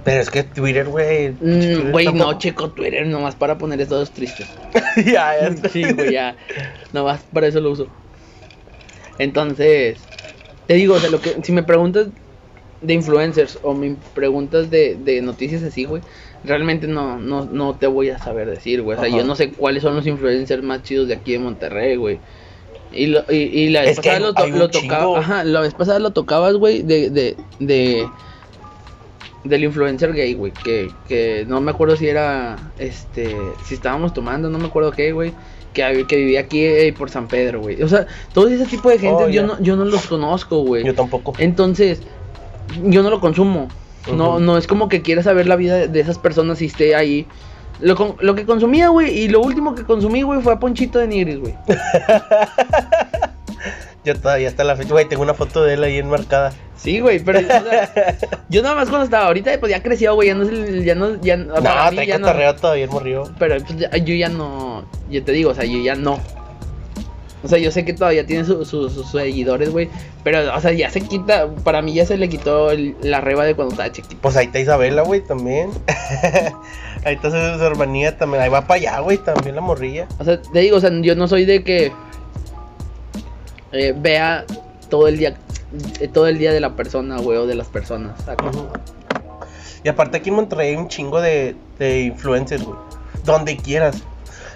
[0.04, 1.30] Pero es que Twitter, güey.
[1.40, 4.48] Mm, Güey, no checo Twitter nomás para poner estados tristes.
[5.06, 5.70] ya, ya.
[5.70, 6.36] Sí, güey, ya.
[6.94, 7.88] Nomás para eso lo uso.
[9.20, 9.98] Entonces,
[10.68, 12.08] te digo, o sea, lo que, si me preguntas
[12.84, 16.02] de influencers o me preguntas de, de noticias así, güey,
[16.44, 18.98] realmente no, no, no te voy a saber decir, güey.
[18.98, 19.18] O sea, Ajá.
[19.18, 22.20] yo no sé cuáles son los influencers más chidos de aquí de Monterrey, güey.
[22.92, 25.98] Y, lo, y, y la vez pasada lo, to- lo tocaba, ajá, la vez pasada
[25.98, 28.06] lo tocabas, güey, de, de, de,
[29.44, 34.50] del influencer gay, güey, que, que no me acuerdo si era, este, si estábamos tomando,
[34.50, 35.34] no me acuerdo qué, güey,
[35.74, 37.82] que, que vivía aquí eh, por San Pedro, güey.
[37.82, 40.84] O sea, todo ese tipo de gente Oh, yo no, yo no los conozco, güey.
[40.86, 41.34] Yo tampoco.
[41.40, 42.02] Entonces,
[42.84, 43.68] yo no lo consumo.
[44.14, 47.26] No, no es como que quiera saber la vida de esas personas si esté ahí.
[47.80, 51.00] Lo, con- lo que consumía, güey, y lo último que consumí, güey, fue a Ponchito
[51.00, 51.56] de Nigris, güey.
[54.06, 56.52] Yo todavía hasta la fecha, güey, tengo una foto de él ahí enmarcada.
[56.76, 57.90] Sí, güey, pero o sea,
[58.50, 60.94] yo nada más cuando estaba ahorita, pues ya creció, güey, ya no es el- ya
[60.96, 63.24] no, ya No, para mí ya no- todavía morrió.
[63.40, 66.20] pero pues, ya- yo ya no, yo te digo, o sea, yo ya no.
[67.44, 69.90] O sea, yo sé que todavía tiene su- su- sus seguidores, güey,
[70.24, 73.44] pero, o sea, ya se quita, para mí ya se le quitó el- la reba
[73.44, 74.16] de cuando estaba chiquito.
[74.22, 75.70] Pues ahí está Isabela, güey, también.
[77.06, 78.42] ahí está su, su hermanía también.
[78.44, 80.08] Ahí va para allá, güey, también la morrilla.
[80.20, 81.92] O sea, te digo, o sea, yo no soy de que
[83.72, 84.46] eh, vea
[84.90, 85.36] todo el día,
[86.00, 88.14] eh, todo el día de la persona, güey, o de las personas.
[89.84, 92.78] Y aparte aquí en Monterrey hay un chingo de, de influencers, güey.
[93.26, 94.02] Donde quieras.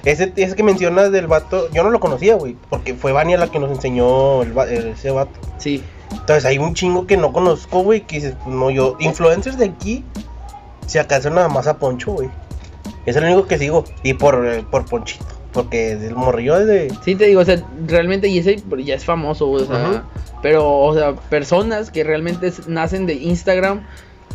[0.05, 2.55] Ese, ese que mencionas del vato, yo no lo conocía, güey.
[2.69, 5.39] Porque fue Vania la que nos enseñó el, ese vato.
[5.57, 5.83] Sí.
[6.11, 8.01] Entonces hay un chingo que no conozco, güey.
[8.01, 8.95] Que dices, pues, no, yo.
[8.99, 10.03] Influencers de aquí,
[10.85, 12.29] si acaso nada más a Poncho, güey.
[13.05, 13.83] Es el único que sigo.
[14.03, 15.25] Y por, por Ponchito.
[15.57, 16.93] Porque el morrillo de.
[17.03, 20.01] Sí, te digo, o sea, realmente, y ese ya es famoso, güey, o sea, Ujú.
[20.43, 23.83] pero, o sea, personas que realmente nacen de Instagram,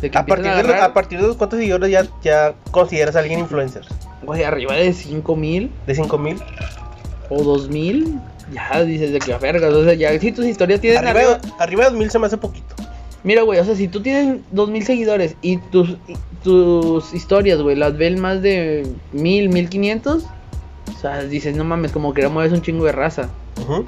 [0.01, 3.19] de que A partir, de, a partir de los cuantos seguidores ya, ya consideras a
[3.19, 3.85] alguien influencer.
[4.25, 6.37] Güey, arriba de 5 mil De 5000.
[7.29, 8.19] o 2 mil,
[8.53, 11.37] ya dices de que a vergas, o sea, ya si tus historias tienen Arriba, arriba,
[11.57, 12.75] de- arriba de 2000 se me hace poquito.
[13.23, 17.61] mira, güey, o sea, si tú tienes 2 mil seguidores y tus, y tus historias,
[17.61, 22.51] güey, las ven más de 1000, 1500, o sea, dices, no mames, como que mueves
[22.51, 23.29] un chingo de raza.
[23.61, 23.85] Ujú.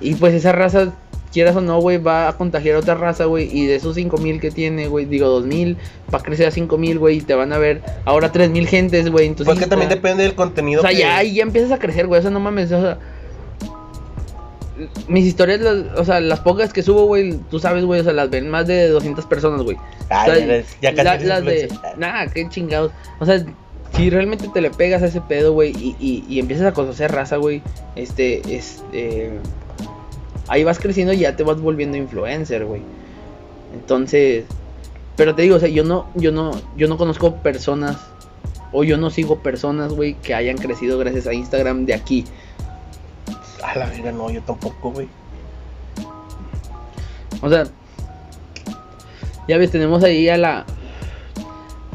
[0.00, 0.92] Y pues esa raza,
[1.34, 3.50] quieras o no, güey, va a contagiar a otra raza, güey.
[3.52, 5.76] Y de esos 5000 que tiene, güey, digo 2000,
[6.14, 7.18] va a crecer a 5000, güey.
[7.18, 9.26] Y te van a ver ahora 3000 gentes, güey.
[9.26, 10.80] Entonces, Porque también ya- depende del contenido.
[10.80, 12.20] O sea, que- ya ahí ya empiezas a crecer, güey.
[12.20, 12.98] O sea, no mames, o sea.
[15.06, 18.12] Mis historias, las- o sea, las pocas que subo, güey, tú sabes, güey, o sea,
[18.12, 19.76] las ven más de 200 personas, güey.
[20.10, 22.90] Ah, O sea, ya casi la- las de, nada, qué chingados.
[23.20, 23.44] O sea,
[23.94, 27.12] si realmente te le pegas a ese pedo, güey, y, y, y empiezas a conocer
[27.12, 27.62] raza, güey,
[27.94, 29.30] este, este,
[30.48, 32.82] ahí vas creciendo y ya te vas volviendo influencer, güey.
[33.72, 34.44] Entonces,
[35.16, 37.96] pero te digo, o sea, yo no, yo no, yo no conozco personas,
[38.72, 42.24] o yo no sigo personas, güey, que hayan crecido gracias a Instagram de aquí.
[43.62, 45.08] A la verga, no, yo tampoco, güey.
[47.40, 47.64] O sea,
[49.46, 50.64] ya ves, tenemos ahí a la.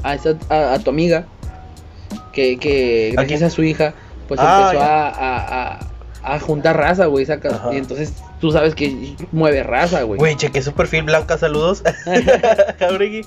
[0.04, 1.26] a, esa, a, a tu amiga.
[2.32, 3.94] Que, que ¿A gracias a su hija,
[4.28, 5.80] pues Ah, empezó a,
[6.36, 7.28] a, juntar raza, güey.
[7.72, 10.18] Y entonces tú sabes que mueve raza, güey.
[10.18, 11.84] Güey, chequé su perfil blanca, saludos.
[12.80, 13.22] Jauregui.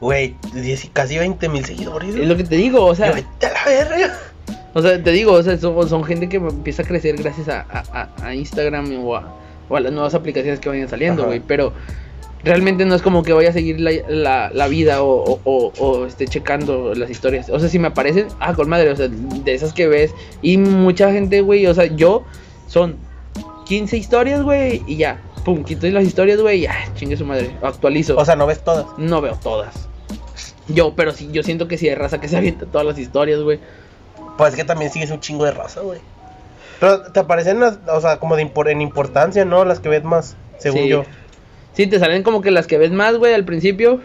[0.00, 0.36] Güey,
[0.92, 2.14] casi 20 mil seguidores.
[2.14, 4.18] Es lo que te digo, o sea, vete a la verga.
[4.74, 7.66] o sea, te digo, o sea, son, son gente que empieza a crecer gracias a,
[8.22, 9.34] a- Instagram o a,
[9.68, 11.40] o a las nuevas aplicaciones que vayan saliendo, güey.
[11.40, 11.72] Pero
[12.44, 15.72] realmente no es como que vaya a seguir la, la- la vida o, o, o-
[15.84, 17.48] o esté checando las historias.
[17.50, 20.14] O sea, si me aparecen, ah, con madre, o sea, de esas que ves.
[20.42, 22.24] Y mucha gente, güey, o sea, yo
[22.68, 22.96] son
[23.68, 25.20] 15 historias, güey, y ya.
[25.44, 27.54] Pum, quito las historias, güey, y ya, chingue su madre.
[27.62, 28.16] Actualizo.
[28.16, 28.86] O sea, no ves todas.
[28.98, 29.88] no veo todas.
[30.68, 33.40] Yo, pero sí, yo siento que sí hay raza que se avienta todas las historias,
[33.40, 33.60] güey.
[34.36, 36.00] Pues es que también sigues un chingo de raza, güey.
[36.80, 39.64] Pero te aparecen las, o sea, como de impor- en importancia, ¿no?
[39.64, 40.88] Las que ves más, según Sí.
[40.88, 41.04] yo.
[41.72, 44.00] Sí, te salen como que las que ves más, güey, al principio.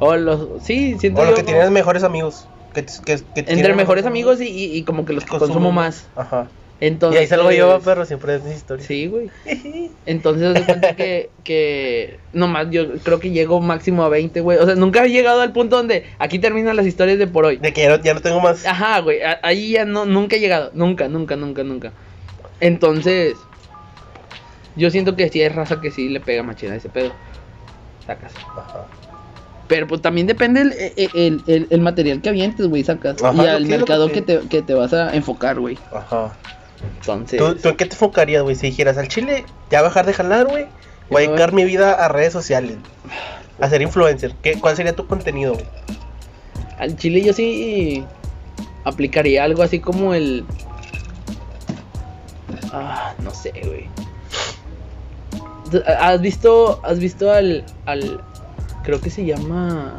[0.00, 0.62] O los.
[0.64, 2.46] Sí, siento O yo los que como- tienes mejores amigos.
[2.74, 6.06] Que, que- que Entre mejores amigos y, y- y como que los que consumo más.
[6.16, 6.48] Ajá.
[6.84, 7.20] Entonces.
[7.20, 8.84] y ahí salgo yo, perro, siempre es mi historia.
[8.84, 9.30] Sí, güey.
[10.06, 12.18] Entonces, de cuenta que, que.
[12.32, 14.58] Nomás, yo creo que llego máximo a 20, güey.
[14.58, 17.58] O sea, nunca he llegado al punto donde aquí terminan las historias de por hoy.
[17.58, 18.66] De que ya no, ya no tengo más.
[18.66, 19.18] Ajá, güey.
[19.42, 20.70] Ahí ya no, nunca he llegado.
[20.74, 21.92] Nunca, nunca, nunca, nunca.
[22.58, 23.34] Entonces,
[24.76, 27.12] yo siento que sí hay raza que sí le pega machina a ese pedo.
[28.06, 28.32] Sacas.
[28.56, 28.86] Ajá.
[29.68, 33.22] Pero pues también depende el, el, el- el- el material que avientes, güey, sacas.
[33.22, 35.78] Ajá, y al mercado que que te, que te vas a enfocar, güey.
[35.92, 36.32] Ajá.
[37.00, 38.54] Entonces, ¿Tú, ¿Tú en qué te enfocarías, güey?
[38.56, 40.66] Si dijeras al chile, ya dejar de jalar, güey.
[41.10, 42.76] Voy a Ya, dedicar mi vida a redes sociales.
[43.60, 44.34] A ser influencer.
[44.42, 45.66] ¿Qué, ¿Cuál sería tu contenido, güey?
[46.78, 48.04] al chile yo sí
[48.84, 50.44] aplicaría algo así como el...
[52.72, 53.86] Ah, no sé, güey.
[55.70, 58.20] ¿Tú- ¿Has visto, has visto al, al,
[58.82, 59.94] creo que se llama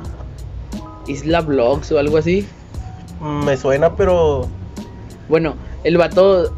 [1.07, 2.47] Isla Vlogs o algo así?
[3.21, 4.47] Me suena, pero.
[5.29, 6.53] Bueno, el vato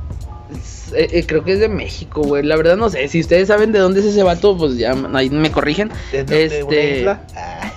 [0.94, 2.44] eh, eh, creo que es de México, güey.
[2.44, 3.08] La verdad no sé.
[3.08, 5.92] Si ustedes saben de dónde es ese vato, pues ya ahí me corrigen.
[6.12, 7.22] ¿Es de, de una Este- isla?
[7.36, 7.72] Ay,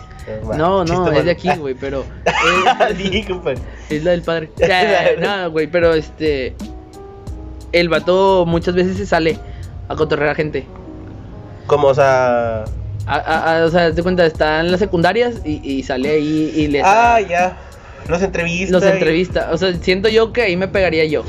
[0.58, 1.22] No, no, chiste es malo.
[1.24, 3.58] de aquí, güey, pero Ah, es, sí, compadre.
[3.88, 4.50] es la del padre.
[5.20, 6.54] No, güey, pero este
[7.72, 9.38] el vato muchas veces se sale
[9.88, 10.66] a cotorrear a gente.
[11.66, 12.64] Como, o sea.
[13.06, 16.52] A- a- a- o sea, te cuenta, está en las secundarias y, y sale ahí
[16.54, 17.56] y le Ah, ya.
[18.06, 18.70] Los entrevistas.
[18.70, 19.48] los y- entrevista.
[19.52, 21.24] O sea, siento yo que ahí me pegaría yo.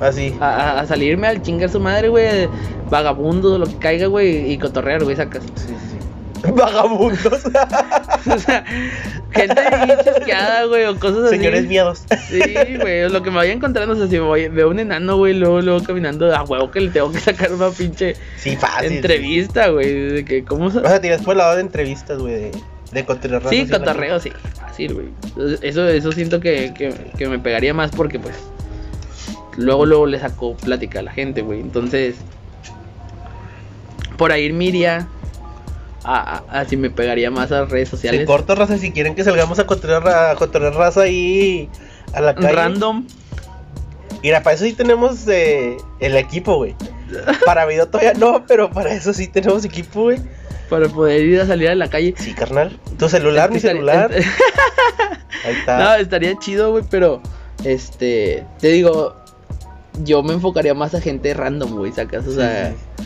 [0.00, 0.34] Así.
[0.40, 2.48] A, a- a salirme al chingar su madre, güey.
[2.90, 4.52] Vagabundo, lo que caiga, güey.
[4.52, 5.42] Y cotorrear, güey, sacas.
[5.56, 5.74] Sí, sí,
[6.44, 6.50] sí.
[6.52, 7.44] Vagabundos.
[8.26, 8.64] o sea,
[9.32, 11.36] gente ahí chasqueada, güey, o cosas así.
[11.36, 12.02] Señores miedos.
[12.28, 12.40] Sí,
[12.80, 15.34] güey, lo que me vaya encontrando, o sea, si me voy, veo un enano, güey,
[15.34, 18.92] luego, luego caminando, a huevo que le tengo que sacar una pinche Sí, fácil.
[18.92, 20.78] entrevista, güey, de que, ¿cómo se...?
[20.78, 22.50] O sea, tiras por el lado de entrevistas, güey.
[22.92, 23.40] De, cotorreo.
[23.50, 24.30] Sí, la- cotorreo, sí,
[24.60, 25.06] fácil, güey.
[25.62, 28.36] Eso, eso siento que, que, que me pegaría más porque, pues,
[29.56, 31.60] luego, luego le sacó plática a la gente, güey.
[31.60, 32.16] Entonces,
[34.16, 35.08] por ahí me iría
[36.04, 38.20] a, a- así me pegaría más a redes sociales.
[38.20, 41.68] Se corta raza si quieren que salgamos a cotorrear, a cotorrear raza ahí
[42.12, 42.52] a la calle.
[42.52, 43.06] Random.
[44.22, 46.74] Mira, para eso sí tenemos eh, el equipo, güey.
[47.44, 50.18] Para video todavía no, pero para eso sí tenemos equipo, güey.
[50.70, 52.14] Para poder ir a salir a la calle.
[52.16, 52.76] Sí, carnal.
[52.98, 54.10] Tu celular, mi celular.
[54.12, 54.22] Ahí
[55.44, 55.98] No, está.
[56.00, 57.20] estaría chido, güey, pero
[57.62, 59.14] este, te digo,
[60.04, 63.04] yo me enfocaría más a gente random, güey, sacas, o sea, Sí,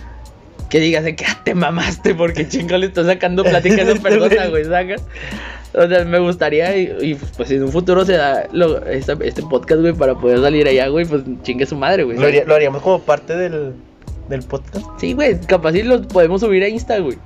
[0.69, 4.01] que digas de que ah, te mamaste porque chingo le estás sacando plática a esa
[4.03, 5.03] persona, güey, sacas.
[5.75, 9.43] O sea, me gustaría y, y, pues en un futuro se da lo- esta- este
[9.43, 12.19] podcast, güey, para poder salir allá, güey, pues chingue su madre, güey.
[12.19, 13.73] Lo, haría- lo haríamos como parte del,
[14.29, 14.85] del podcast.
[14.99, 17.19] Sí, güey, capaz sí los podemos subir a Insta, güey.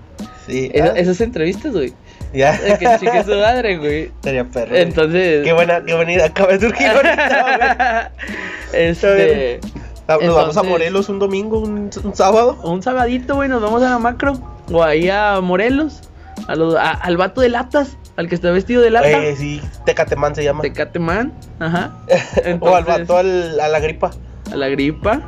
[0.46, 0.70] Sí.
[0.74, 1.92] Esa- ah, Esas entrevistas, güey.
[2.34, 2.58] Ya.
[2.78, 4.02] Que chingue su madre, güey.
[4.04, 4.70] Estaría perro.
[4.70, 4.82] güey.
[4.82, 5.44] Entonces.
[5.44, 6.26] Qué buena, qué buena idea.
[6.26, 8.12] Acaba de surgir ahorita,
[8.72, 9.60] este.
[9.60, 9.74] güey.
[10.06, 12.58] Ah, Nos vamos a Morelos un domingo, un, un sábado.
[12.62, 14.34] Un sabadito, güey, nos vamos a la macro.
[14.70, 16.02] O ahí a Morelos.
[16.48, 17.96] A los, a- al vato de latas.
[18.16, 19.08] Al que está vestido de lata.
[19.08, 20.60] Eh, sí, Tecatemán se llama.
[20.62, 21.32] Tecateman.
[21.58, 21.94] Ajá.
[22.60, 24.10] o al vato al- a la gripa.
[24.54, 25.20] A la gripa.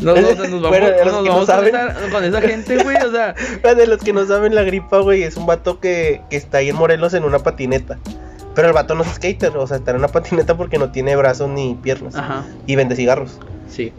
[0.00, 2.10] No, no, o sea, nos vamos, Bueno, de los nos que no vamos con, esa,
[2.12, 2.96] con esa gente, güey.
[2.98, 3.34] O sea,
[3.74, 6.68] De los que no saben, la gripa, güey, es un vato que, que está ahí
[6.68, 7.98] en Morelos en una patineta.
[8.54, 11.16] Pero el vato no es skater, o sea, está en una patineta porque no tiene
[11.16, 12.14] brazos ni piernas.
[12.14, 12.44] ajá.
[12.66, 13.40] Y vende cigarros.
[13.68, 13.92] Sí.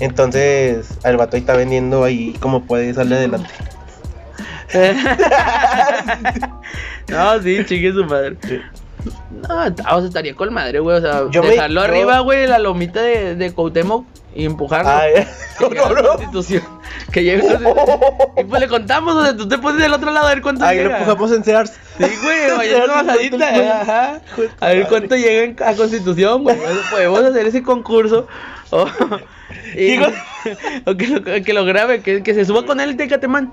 [0.00, 3.50] Entonces, el vato ahí está vendiendo ahí como puede salir adelante.
[7.08, 8.38] no, sí, chingue su madre.
[8.42, 8.58] Sí.
[9.48, 9.56] No,
[9.96, 10.96] o sea, estaría con madre, güey.
[10.96, 14.90] O sea, Yo me- dejarlo yo- arriba, güey, la lomita de, de Cuauhtémoc y empujarlo.
[14.90, 15.26] Ay,
[15.58, 16.08] Que llegue a no, la no.
[16.08, 16.62] Constitución.
[17.12, 18.00] Que llegue Constitución.
[18.38, 20.64] Y pues le contamos, o sea, tú te pones del otro lado a ver cuánto
[20.64, 20.98] Ahí lo llega.
[20.98, 21.72] empujamos en Sears.
[21.98, 23.80] Sí, güey, vaya bajadita.
[23.80, 24.20] Ajá.
[24.60, 26.56] A ver cuánto llega en- a Constitución, güey.
[26.90, 28.26] Podemos hacer ese concurso.
[28.70, 28.86] O,
[29.76, 29.98] y-
[30.86, 33.52] o que, lo, que lo grabe, que, que se suba con él el Tecatemán.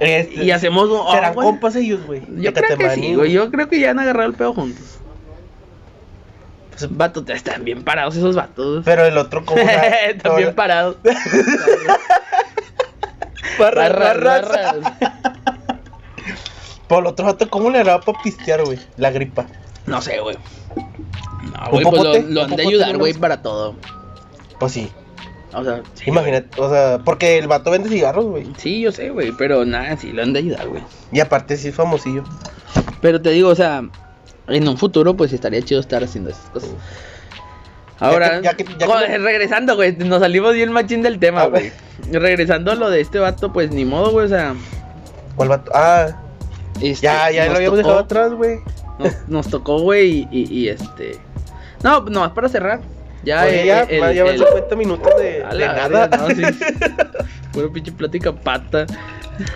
[0.00, 0.88] Este, Y hacemos.
[1.10, 1.46] Serán oh, güey.
[1.48, 2.22] compas ellos, güey.
[2.36, 3.32] Yo creo que sí, güey.
[3.32, 4.98] Yo creo que ya han agarrado el pedo juntos.
[6.90, 8.82] Vato, te- están bien parados esos vatos.
[8.84, 9.60] Pero el otro, como.
[10.08, 10.96] están bien parados.
[16.88, 18.78] Por el otro vato, ¿cómo le hará para pistear, güey?
[18.96, 19.46] La gripa.
[19.86, 20.36] No sé, güey.
[20.76, 23.74] No, ¿Un güey, pues lo, lo ¿Un han de ayudar, güey, para todo.
[24.58, 24.90] Pues sí.
[25.54, 28.46] O sea, sí, Imagínate, o sea, porque el vato vende cigarros, güey.
[28.58, 30.82] Sí, yo sé, güey, pero nada, sí, lo han de ayudar, güey.
[31.10, 32.22] Y aparte, sí es famosillo.
[33.00, 33.82] Pero te digo, o sea,
[34.48, 36.70] en un futuro, pues estaría chido estar haciendo esas cosas.
[38.00, 41.18] Ahora, Ya que- ya que- ya que- joder, regresando, güey, nos salimos bien machín del
[41.18, 41.72] tema, güey.
[42.12, 44.54] Regresando a lo de este vato, pues ni modo, güey, o sea.
[45.34, 45.70] ¿Cuál vato?
[45.74, 46.08] Ah,
[46.80, 48.60] este, ya, ya lo habíamos tocó- dejado atrás, güey.
[48.98, 51.18] Nos, nos tocó, güey, y, y, y, este.
[51.82, 52.80] No, nomás para cerrar.
[53.24, 55.88] Ya, Oye, eh, ya, el- ya van el- 50 minutos de, a de nada.
[55.88, 56.42] verga, no, sí.
[57.52, 58.86] Puro pinche plática pata.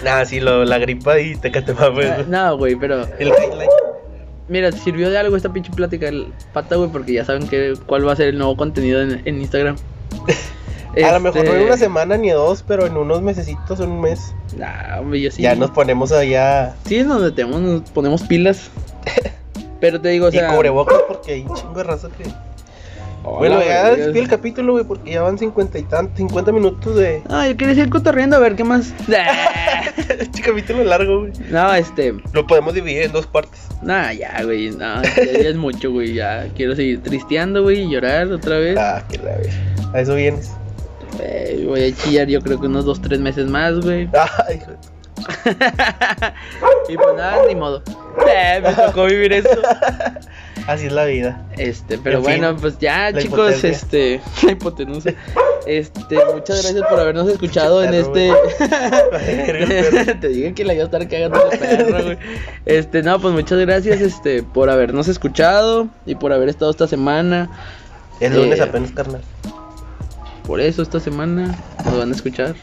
[0.05, 2.09] Nah, sí, lo, la gripa y te catema, güey.
[2.09, 3.07] Ah, No, güey, pero.
[3.19, 3.71] El highlight.
[4.49, 8.07] Mira, sirvió de algo esta pinche plática del pata, güey, porque ya saben que, cuál
[8.07, 9.77] va a ser el nuevo contenido en, en Instagram.
[11.03, 14.01] A lo mejor no en Este, una semana ni dos, pero en unos mesecitos, un
[14.03, 14.35] mes.
[14.59, 15.41] Nah, hombre, yo sí.
[15.41, 16.75] Ya nos ponemos allá.
[16.85, 18.69] Sí, nos metemos, nos ponemos pilas.
[19.81, 20.53] Pero te digo, o sea.
[20.53, 22.25] y cubrebocas porque hay un chingo de raza que.
[23.25, 26.97] Hola, bueno, ya despide el capítulo, güey, porque ya van 50 y tantos, 50 minutos
[26.97, 27.23] de.
[27.29, 28.93] Ah, yo quería seguir cotorreando a ver qué más.
[29.97, 31.33] este capítulo largo, güey.
[31.51, 32.15] no, este.
[32.33, 33.69] Lo podemos dividir en dos partes.
[33.81, 34.71] Nah, ya, güey.
[34.71, 36.15] No, ya, ya es mucho, güey.
[36.15, 38.77] Ya quiero seguir tristeando, güey, y llorar otra vez.
[38.77, 39.55] Ah, que la vez.
[39.93, 40.51] A eso vienes.
[41.21, 44.09] Eh, voy a chillar, yo creo que unos 2, 3 meses más, güey.
[44.49, 44.73] Ay, hijo
[46.89, 47.83] y pues nada, ni modo.
[48.27, 49.61] Eh, me tocó vivir esto.
[50.67, 51.45] Así es la vida.
[51.59, 53.69] Este, pero En fin, bueno, pues ya, chicos, hipotenusa.
[53.69, 55.11] este, la hipotenusa.
[55.67, 58.33] Este, muchas gracias por habernos escuchado en este.
[60.21, 62.19] Te dije que la iba a estar cagando de perro, güey.
[62.67, 67.51] Este, no, pues muchas gracias, este, por habernos escuchado y por haber estado esta semana.
[68.21, 69.21] El lunes Eh, apenas, carnal.
[70.47, 72.55] Por eso esta semana nos van a escuchar.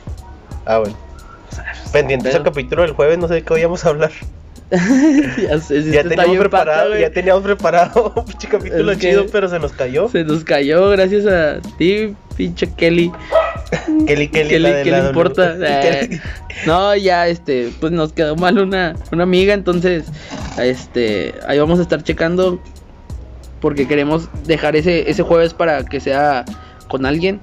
[0.65, 0.95] Ah, bueno.
[1.91, 4.11] Pendientes al capítulo del jueves, no sé de qué vayamos a hablar.
[5.41, 8.91] ya sé, si ya esto está teníamos pata, preparado, ya teníamos preparado un pinche capítulo
[8.91, 10.07] Es chido, pero se nos cayó.
[10.09, 13.11] Se nos cayó gracias a ti, pinche Kelly.
[14.05, 15.55] Kelly, Kelly, ¿Qué la le, de qué le importa?
[15.59, 16.21] Eh, Kelly.
[16.67, 20.05] no, ya, este, pues nos quedó mal una, una amiga, entonces,
[20.59, 22.61] este, ahí vamos a estar checando
[23.61, 26.45] porque queremos dejar ese, ese jueves para que sea
[26.87, 27.41] con alguien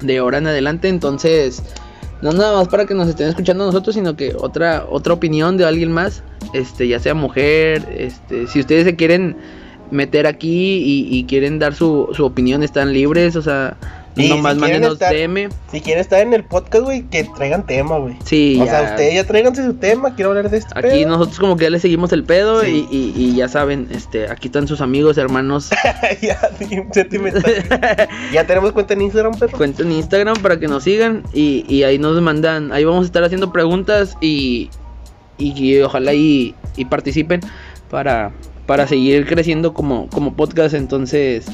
[0.00, 1.62] de ahora en adelante, entonces,
[2.24, 5.66] no nada más para que nos estén escuchando nosotros, sino que otra, otra opinión de
[5.66, 6.22] alguien más,
[6.54, 9.36] este, ya sea mujer, este, si ustedes se quieren
[9.90, 13.76] meter aquí y, quieren dar su, su opinión, están libres, o sea,
[14.16, 15.48] Y nomás si quieren mándenos DM.
[15.72, 18.16] Si quieren estar en el podcast, güey, que traigan tema, güey.
[18.24, 18.70] Sí, o ya.
[18.70, 20.72] sea, ustedes ya tráiganse su tema, quiero hablar de esto.
[20.78, 22.86] Aquí nosotros como que ya le seguimos el pedo Sí.
[22.90, 25.70] y, y- y ya saben, este, aquí están sus amigos, hermanos.
[26.22, 26.38] ya,
[28.32, 29.56] ya tenemos cuenta en Instagram, perro.
[29.56, 33.06] Cuenta en Instagram para que nos sigan y, y ahí nos mandan, ahí vamos a
[33.06, 34.70] estar haciendo preguntas y,
[35.38, 37.40] y, y ojalá y, y participen
[37.90, 38.32] para,
[38.66, 40.74] para seguir creciendo como, como podcast.
[40.74, 41.46] Entonces,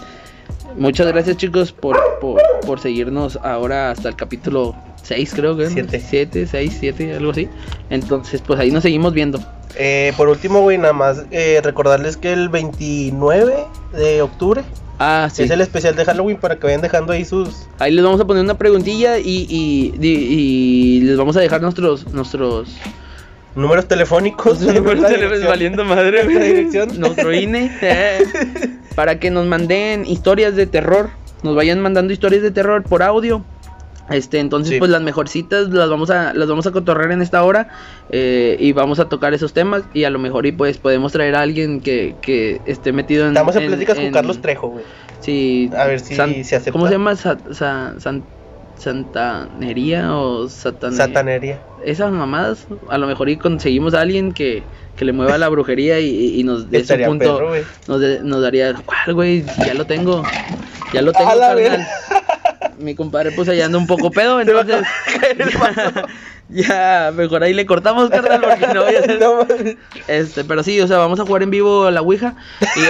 [0.77, 5.69] muchas gracias chicos por, por, por seguirnos ahora hasta el capítulo 6 creo que.
[5.71, 6.01] Siete.
[6.01, 7.49] 7, 6, 7, algo así.
[7.91, 9.41] Entonces, pues ahí nos seguimos viendo.
[9.77, 13.55] Eh, por último, güey, nada más eh, recordarles que el 29
[13.97, 14.63] de octubre
[14.99, 15.45] Ah, sí.
[15.45, 17.67] es el especial de Halloween para que vayan dejando ahí sus.
[17.79, 21.63] Ahí les vamos a poner una preguntilla y, y, y- y les vamos a dejar
[21.63, 22.69] nuestros nuestros
[23.55, 24.61] Números telefónicos.
[24.61, 25.47] Números dirección.
[25.49, 26.67] valiendo madre.
[26.99, 27.71] Nuestro INE.
[27.81, 28.19] eh,
[28.95, 31.11] para que nos manden historias de terror.
[31.43, 33.45] Nos vayan mandando historias de terror por audio.
[34.11, 34.79] Este, entonces, Sí.
[34.81, 37.69] pues las mejorcitas las vamos a, las vamos a cotorrear en esta hora.
[38.13, 39.85] eh, y vamos a tocar esos temas.
[39.95, 43.29] Y a lo mejor y pues podemos traer a alguien que, que esté metido en.
[43.31, 44.85] Estamos en, en- pláticas con Carlos Trejo, güey.
[45.21, 45.71] Sí.
[45.77, 46.23] A ver si se
[46.57, 46.73] acepta.
[46.73, 47.15] ¿Cómo se llama?
[47.15, 48.25] Sa- sa- san-
[48.77, 51.07] santanería o satanería.
[51.07, 51.61] Satanería.
[51.85, 54.63] Esas mamadas, a lo mejor y conseguimos a alguien que,
[55.01, 57.35] que le mueva la brujería y, y nos su Estaría punto.
[57.37, 57.63] perro, güey.
[57.89, 59.43] nos, de- nos daría, ¿cuál, güey?
[59.49, 60.23] Si ya lo tengo.
[60.93, 61.87] Ya lo tengo, carnal.
[62.79, 64.83] Mi compadre, pues allá anda un poco pedo, entonces.
[66.51, 69.19] ya, mejor ahí le cortamos, carnal, porque no voy a hacer.
[69.19, 69.77] No mames.
[70.07, 72.35] Este, pero sí, o sea, vamos a jugar en vivo la Ouija.
[72.61, 72.81] Y,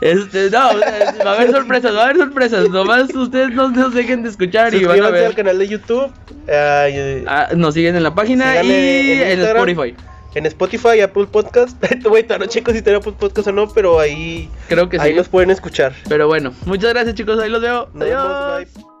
[0.00, 2.68] Este, no, o sea, va a haber sorpresas, va a haber sorpresas.
[2.70, 5.34] Nomás ustedes no nos dejen de escuchar y van a Suscríbanse al ver.
[5.36, 6.12] canal de YouTube.
[6.48, 9.40] eh, Ah, nos siguen en la página y en.
[9.40, 9.94] Spotify.
[10.34, 11.76] En Spotify, Apple Podcast.
[12.04, 15.10] Güey, todavía no checo si tiene Apple Podcast o no, pero ahí, Creo que ahí
[15.12, 15.16] sí.
[15.18, 15.92] nos pueden escuchar.
[16.08, 17.88] Pero bueno, muchas gracias chicos, ahí los veo.
[17.94, 18.74] Nos vemos, Adiós.
[18.74, 18.91] bye.